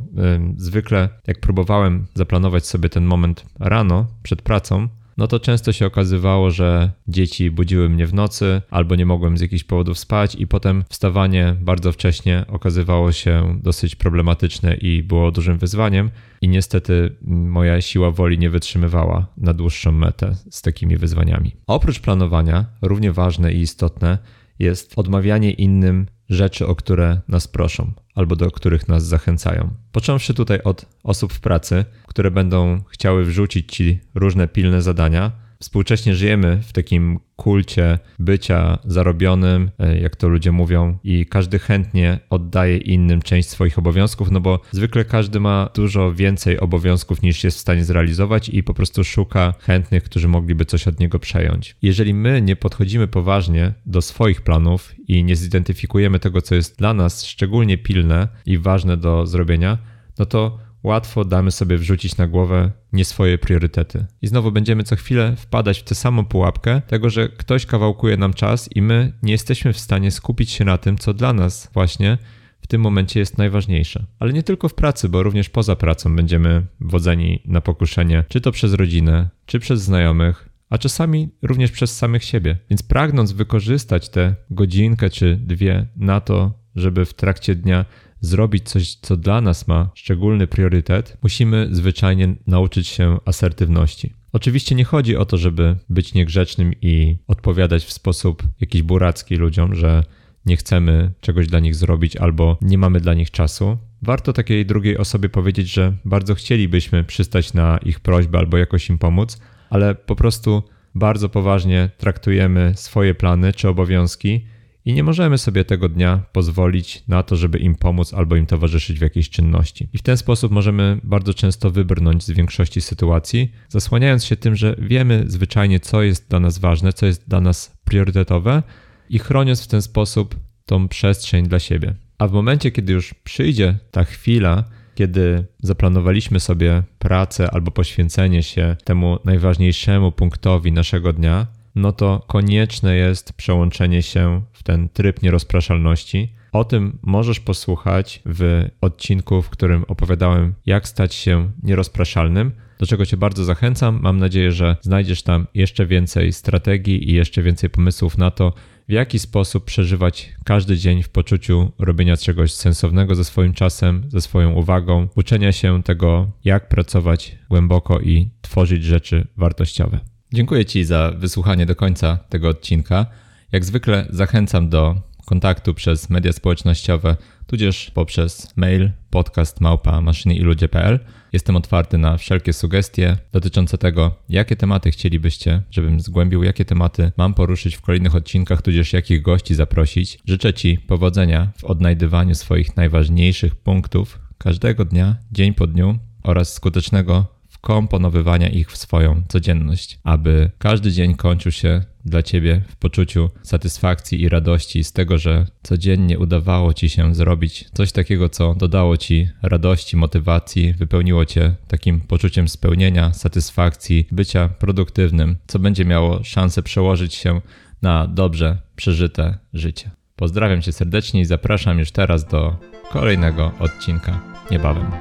y, 0.53 0.53
zwykle 0.57 1.09
jak 1.27 1.39
próbowałem 1.39 2.05
zaplanować 2.13 2.65
sobie 2.65 2.89
ten 2.89 3.05
moment 3.05 3.45
rano 3.59 4.07
przed 4.23 4.41
pracą, 4.41 4.87
no 5.21 5.27
to 5.27 5.39
często 5.39 5.71
się 5.71 5.85
okazywało, 5.85 6.51
że 6.51 6.91
dzieci 7.07 7.51
budziły 7.51 7.89
mnie 7.89 8.07
w 8.07 8.13
nocy 8.13 8.61
albo 8.69 8.95
nie 8.95 9.05
mogłem 9.05 9.37
z 9.37 9.41
jakichś 9.41 9.63
powodów 9.63 9.99
spać 9.99 10.35
i 10.35 10.47
potem 10.47 10.83
wstawanie 10.89 11.55
bardzo 11.61 11.91
wcześnie 11.91 12.45
okazywało 12.47 13.11
się 13.11 13.59
dosyć 13.63 13.95
problematyczne 13.95 14.75
i 14.75 15.03
było 15.03 15.31
dużym 15.31 15.57
wyzwaniem 15.57 16.09
i 16.41 16.49
niestety 16.49 17.15
moja 17.21 17.81
siła 17.81 18.11
woli 18.11 18.39
nie 18.39 18.49
wytrzymywała 18.49 19.27
na 19.37 19.53
dłuższą 19.53 19.91
metę 19.91 20.35
z 20.49 20.61
takimi 20.61 20.97
wyzwaniami. 20.97 21.55
Oprócz 21.67 21.99
planowania, 21.99 22.65
równie 22.81 23.11
ważne 23.11 23.53
i 23.53 23.61
istotne 23.61 24.17
jest 24.59 24.93
odmawianie 24.95 25.51
innym 25.51 26.05
rzeczy, 26.31 26.67
o 26.67 26.75
które 26.75 27.21
nas 27.27 27.47
proszą 27.47 27.91
albo 28.15 28.35
do 28.35 28.51
których 28.51 28.87
nas 28.87 29.05
zachęcają. 29.05 29.69
Począwszy 29.91 30.33
tutaj 30.33 30.61
od 30.63 30.85
osób 31.03 31.33
w 31.33 31.39
pracy, 31.39 31.85
które 32.07 32.31
będą 32.31 32.81
chciały 32.89 33.25
wrzucić 33.25 33.75
ci 33.75 33.99
różne 34.15 34.47
pilne 34.47 34.81
zadania, 34.81 35.31
Współcześnie 35.61 36.15
żyjemy 36.15 36.59
w 36.61 36.73
takim 36.73 37.19
kulcie 37.35 37.99
bycia 38.19 38.77
zarobionym, 38.85 39.71
e, 39.79 39.99
jak 39.99 40.15
to 40.15 40.27
ludzie 40.27 40.51
mówią, 40.51 40.97
i 41.03 41.25
każdy 41.25 41.59
chętnie 41.59 42.19
oddaje 42.29 42.77
innym 42.77 43.21
część 43.21 43.49
swoich 43.49 43.79
obowiązków, 43.79 44.31
no 44.31 44.39
bo 44.41 44.59
zwykle 44.71 45.05
każdy 45.05 45.39
ma 45.39 45.69
dużo 45.75 46.13
więcej 46.13 46.59
obowiązków 46.59 47.21
niż 47.21 47.43
jest 47.43 47.57
w 47.57 47.61
stanie 47.61 47.83
zrealizować 47.83 48.49
i 48.49 48.63
po 48.63 48.73
prostu 48.73 49.03
szuka 49.03 49.53
chętnych, 49.59 50.03
którzy 50.03 50.27
mogliby 50.27 50.65
coś 50.65 50.87
od 50.87 50.99
niego 50.99 51.19
przejąć. 51.19 51.75
Jeżeli 51.81 52.13
my 52.13 52.41
nie 52.41 52.55
podchodzimy 52.55 53.07
poważnie 53.07 53.73
do 53.85 54.01
swoich 54.01 54.41
planów 54.41 54.93
i 55.07 55.23
nie 55.23 55.35
zidentyfikujemy 55.35 56.19
tego, 56.19 56.41
co 56.41 56.55
jest 56.55 56.77
dla 56.77 56.93
nas 56.93 57.25
szczególnie 57.25 57.77
pilne 57.77 58.27
i 58.45 58.57
ważne 58.57 58.97
do 58.97 59.25
zrobienia, 59.25 59.77
no 60.19 60.25
to 60.25 60.70
łatwo 60.83 61.25
damy 61.25 61.51
sobie 61.51 61.77
wrzucić 61.77 62.17
na 62.17 62.27
głowę 62.27 62.71
nie 62.93 63.05
swoje 63.05 63.37
priorytety. 63.37 64.05
I 64.21 64.27
znowu 64.27 64.51
będziemy 64.51 64.83
co 64.83 64.95
chwilę 64.95 65.35
wpadać 65.37 65.79
w 65.79 65.83
tę 65.83 65.95
samą 65.95 66.25
pułapkę 66.25 66.81
tego, 66.87 67.09
że 67.09 67.29
ktoś 67.29 67.65
kawałkuje 67.65 68.17
nam 68.17 68.33
czas 68.33 68.69
i 68.75 68.81
my 68.81 69.13
nie 69.23 69.31
jesteśmy 69.31 69.73
w 69.73 69.79
stanie 69.79 70.11
skupić 70.11 70.51
się 70.51 70.65
na 70.65 70.77
tym, 70.77 70.97
co 70.97 71.13
dla 71.13 71.33
nas 71.33 71.69
właśnie 71.73 72.17
w 72.61 72.67
tym 72.67 72.81
momencie 72.81 73.19
jest 73.19 73.37
najważniejsze. 73.37 74.05
Ale 74.19 74.33
nie 74.33 74.43
tylko 74.43 74.69
w 74.69 74.73
pracy, 74.73 75.09
bo 75.09 75.23
również 75.23 75.49
poza 75.49 75.75
pracą 75.75 76.15
będziemy 76.15 76.65
wodzeni 76.79 77.41
na 77.45 77.61
pokuszenie, 77.61 78.23
czy 78.27 78.41
to 78.41 78.51
przez 78.51 78.73
rodzinę, 78.73 79.29
czy 79.45 79.59
przez 79.59 79.81
znajomych, 79.81 80.49
a 80.69 80.77
czasami 80.77 81.29
również 81.41 81.71
przez 81.71 81.97
samych 81.97 82.23
siebie. 82.23 82.57
Więc 82.69 82.83
pragnąc 82.83 83.31
wykorzystać 83.31 84.09
tę 84.09 84.35
godzinkę 84.49 85.09
czy 85.09 85.35
dwie 85.35 85.87
na 85.95 86.21
to, 86.21 86.53
żeby 86.75 87.05
w 87.05 87.13
trakcie 87.13 87.55
dnia 87.55 87.85
zrobić 88.21 88.69
coś, 88.69 88.95
co 88.95 89.17
dla 89.17 89.41
nas 89.41 89.67
ma 89.67 89.89
szczególny 89.95 90.47
priorytet, 90.47 91.17
musimy 91.23 91.67
zwyczajnie 91.71 92.35
nauczyć 92.47 92.87
się 92.87 93.17
asertywności. 93.25 94.13
Oczywiście 94.33 94.75
nie 94.75 94.83
chodzi 94.83 95.17
o 95.17 95.25
to, 95.25 95.37
żeby 95.37 95.75
być 95.89 96.13
niegrzecznym 96.13 96.73
i 96.81 97.17
odpowiadać 97.27 97.85
w 97.85 97.91
sposób 97.91 98.43
jakiś 98.61 98.81
buracki 98.81 99.35
ludziom, 99.35 99.75
że 99.75 100.03
nie 100.45 100.57
chcemy 100.57 101.11
czegoś 101.21 101.47
dla 101.47 101.59
nich 101.59 101.75
zrobić 101.75 102.17
albo 102.17 102.57
nie 102.61 102.77
mamy 102.77 102.99
dla 102.99 103.13
nich 103.13 103.31
czasu. 103.31 103.77
Warto 104.01 104.33
takiej 104.33 104.65
drugiej 104.65 104.97
osobie 104.97 105.29
powiedzieć, 105.29 105.73
że 105.73 105.93
bardzo 106.05 106.35
chcielibyśmy 106.35 107.03
przystać 107.03 107.53
na 107.53 107.77
ich 107.77 107.99
prośbę 107.99 108.37
albo 108.37 108.57
jakoś 108.57 108.89
im 108.89 108.97
pomóc, 108.97 109.41
ale 109.69 109.95
po 109.95 110.15
prostu 110.15 110.63
bardzo 110.95 111.29
poważnie 111.29 111.89
traktujemy 111.97 112.73
swoje 112.75 113.15
plany 113.15 113.53
czy 113.53 113.69
obowiązki 113.69 114.45
i 114.85 114.93
nie 114.93 115.03
możemy 115.03 115.37
sobie 115.37 115.65
tego 115.65 115.89
dnia 115.89 116.23
pozwolić 116.31 117.03
na 117.07 117.23
to, 117.23 117.35
żeby 117.35 117.59
im 117.59 117.75
pomóc 117.75 118.13
albo 118.13 118.35
im 118.35 118.45
towarzyszyć 118.45 118.99
w 118.99 119.01
jakiejś 119.01 119.29
czynności. 119.29 119.89
I 119.93 119.97
w 119.97 120.01
ten 120.01 120.17
sposób 120.17 120.51
możemy 120.51 120.99
bardzo 121.03 121.33
często 121.33 121.71
wybrnąć 121.71 122.23
z 122.23 122.31
większości 122.31 122.81
sytuacji, 122.81 123.51
zasłaniając 123.69 124.25
się 124.25 124.35
tym, 124.35 124.55
że 124.55 124.75
wiemy 124.79 125.23
zwyczajnie, 125.27 125.79
co 125.79 126.01
jest 126.01 126.29
dla 126.29 126.39
nas 126.39 126.59
ważne, 126.59 126.93
co 126.93 127.05
jest 127.05 127.29
dla 127.29 127.41
nas 127.41 127.77
priorytetowe 127.85 128.63
i 129.09 129.19
chroniąc 129.19 129.63
w 129.63 129.67
ten 129.67 129.81
sposób 129.81 130.35
tą 130.65 130.87
przestrzeń 130.87 131.47
dla 131.47 131.59
siebie. 131.59 131.95
A 132.17 132.27
w 132.27 132.31
momencie, 132.31 132.71
kiedy 132.71 132.93
już 132.93 133.13
przyjdzie 133.13 133.77
ta 133.91 134.03
chwila, 134.03 134.63
kiedy 134.95 135.45
zaplanowaliśmy 135.59 136.39
sobie 136.39 136.83
pracę 136.99 137.51
albo 137.51 137.71
poświęcenie 137.71 138.43
się 138.43 138.75
temu 138.83 139.19
najważniejszemu 139.25 140.11
punktowi 140.11 140.71
naszego 140.71 141.13
dnia, 141.13 141.47
no 141.75 141.91
to 141.91 142.25
konieczne 142.27 142.95
jest 142.95 143.33
przełączenie 143.33 144.01
się 144.01 144.41
w 144.53 144.63
ten 144.63 144.89
tryb 144.89 145.21
nierozpraszalności. 145.21 146.33
O 146.51 146.65
tym 146.65 146.97
możesz 147.01 147.39
posłuchać 147.39 148.21
w 148.25 148.67
odcinku, 148.81 149.41
w 149.41 149.49
którym 149.49 149.83
opowiadałem, 149.87 150.53
jak 150.65 150.87
stać 150.87 151.13
się 151.13 151.51
nierozpraszalnym, 151.63 152.51
do 152.79 152.85
czego 152.85 153.05
Cię 153.05 153.17
bardzo 153.17 153.43
zachęcam. 153.43 153.99
Mam 154.01 154.17
nadzieję, 154.17 154.51
że 154.51 154.77
znajdziesz 154.81 155.23
tam 155.23 155.47
jeszcze 155.53 155.85
więcej 155.85 156.33
strategii 156.33 157.09
i 157.09 157.13
jeszcze 157.13 157.43
więcej 157.43 157.69
pomysłów 157.69 158.17
na 158.17 158.31
to, 158.31 158.53
w 158.87 158.91
jaki 158.91 159.19
sposób 159.19 159.65
przeżywać 159.65 160.33
każdy 160.45 160.77
dzień 160.77 161.03
w 161.03 161.09
poczuciu 161.09 161.71
robienia 161.79 162.17
czegoś 162.17 162.53
sensownego 162.53 163.15
ze 163.15 163.23
swoim 163.23 163.53
czasem, 163.53 164.03
ze 164.07 164.21
swoją 164.21 164.53
uwagą, 164.53 165.07
uczenia 165.15 165.51
się 165.51 165.83
tego, 165.83 166.31
jak 166.43 166.69
pracować 166.69 167.37
głęboko 167.49 167.99
i 167.99 168.29
tworzyć 168.41 168.83
rzeczy 168.83 169.27
wartościowe. 169.37 170.10
Dziękuję 170.33 170.65
Ci 170.65 170.85
za 170.85 171.11
wysłuchanie 171.17 171.65
do 171.65 171.75
końca 171.75 172.17
tego 172.29 172.49
odcinka. 172.49 173.05
Jak 173.51 173.65
zwykle 173.65 174.07
zachęcam 174.09 174.69
do 174.69 175.01
kontaktu 175.25 175.73
przez 175.73 176.09
media 176.09 176.33
społecznościowe, 176.33 177.17
tudzież 177.47 177.91
poprzez 177.93 178.47
mail 178.55 178.91
podcast 179.09 179.61
małpa 179.61 180.01
maszyniiludzie.pl. 180.01 180.99
Jestem 181.33 181.55
otwarty 181.55 181.97
na 181.97 182.17
wszelkie 182.17 182.53
sugestie 182.53 183.17
dotyczące 183.31 183.77
tego, 183.77 184.15
jakie 184.29 184.55
tematy 184.55 184.91
chcielibyście, 184.91 185.61
żebym 185.71 185.99
zgłębił, 185.99 186.43
jakie 186.43 186.65
tematy 186.65 187.11
mam 187.17 187.33
poruszyć 187.33 187.75
w 187.75 187.81
kolejnych 187.81 188.15
odcinkach, 188.15 188.61
tudzież 188.61 188.93
jakich 188.93 189.21
gości 189.21 189.55
zaprosić. 189.55 190.19
Życzę 190.25 190.53
Ci 190.53 190.77
powodzenia 190.77 191.51
w 191.57 191.63
odnajdywaniu 191.63 192.35
swoich 192.35 192.77
najważniejszych 192.77 193.55
punktów 193.55 194.19
każdego 194.37 194.85
dnia, 194.85 195.15
dzień 195.31 195.53
po 195.53 195.67
dniu 195.67 195.99
oraz 196.23 196.53
skutecznego 196.53 197.40
wkomponowywania 197.61 198.49
ich 198.49 198.71
w 198.71 198.77
swoją 198.77 199.23
codzienność, 199.27 199.99
aby 200.03 200.51
każdy 200.57 200.91
dzień 200.91 201.15
kończył 201.15 201.51
się 201.51 201.81
dla 202.05 202.23
Ciebie 202.23 202.61
w 202.67 202.75
poczuciu 202.75 203.29
satysfakcji 203.43 204.21
i 204.21 204.29
radości 204.29 204.83
z 204.83 204.93
tego, 204.93 205.17
że 205.17 205.45
codziennie 205.63 206.19
udawało 206.19 206.73
Ci 206.73 206.89
się 206.89 207.15
zrobić 207.15 207.69
coś 207.73 207.91
takiego, 207.91 208.29
co 208.29 208.55
dodało 208.55 208.97
Ci 208.97 209.29
radości, 209.41 209.97
motywacji, 209.97 210.73
wypełniło 210.73 211.25
Cię 211.25 211.55
takim 211.67 212.01
poczuciem 212.01 212.47
spełnienia, 212.47 213.13
satysfakcji, 213.13 214.07
bycia 214.11 214.49
produktywnym, 214.49 215.37
co 215.47 215.59
będzie 215.59 215.85
miało 215.85 216.23
szansę 216.23 216.63
przełożyć 216.63 217.13
się 217.13 217.41
na 217.81 218.07
dobrze 218.07 218.57
przeżyte 218.75 219.37
życie. 219.53 219.91
Pozdrawiam 220.15 220.61
Cię 220.61 220.71
serdecznie 220.71 221.21
i 221.21 221.25
zapraszam 221.25 221.79
już 221.79 221.91
teraz 221.91 222.25
do 222.25 222.55
kolejnego 222.91 223.51
odcinka 223.59 224.21
niebawem. 224.51 224.91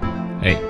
Hej! 0.43 0.70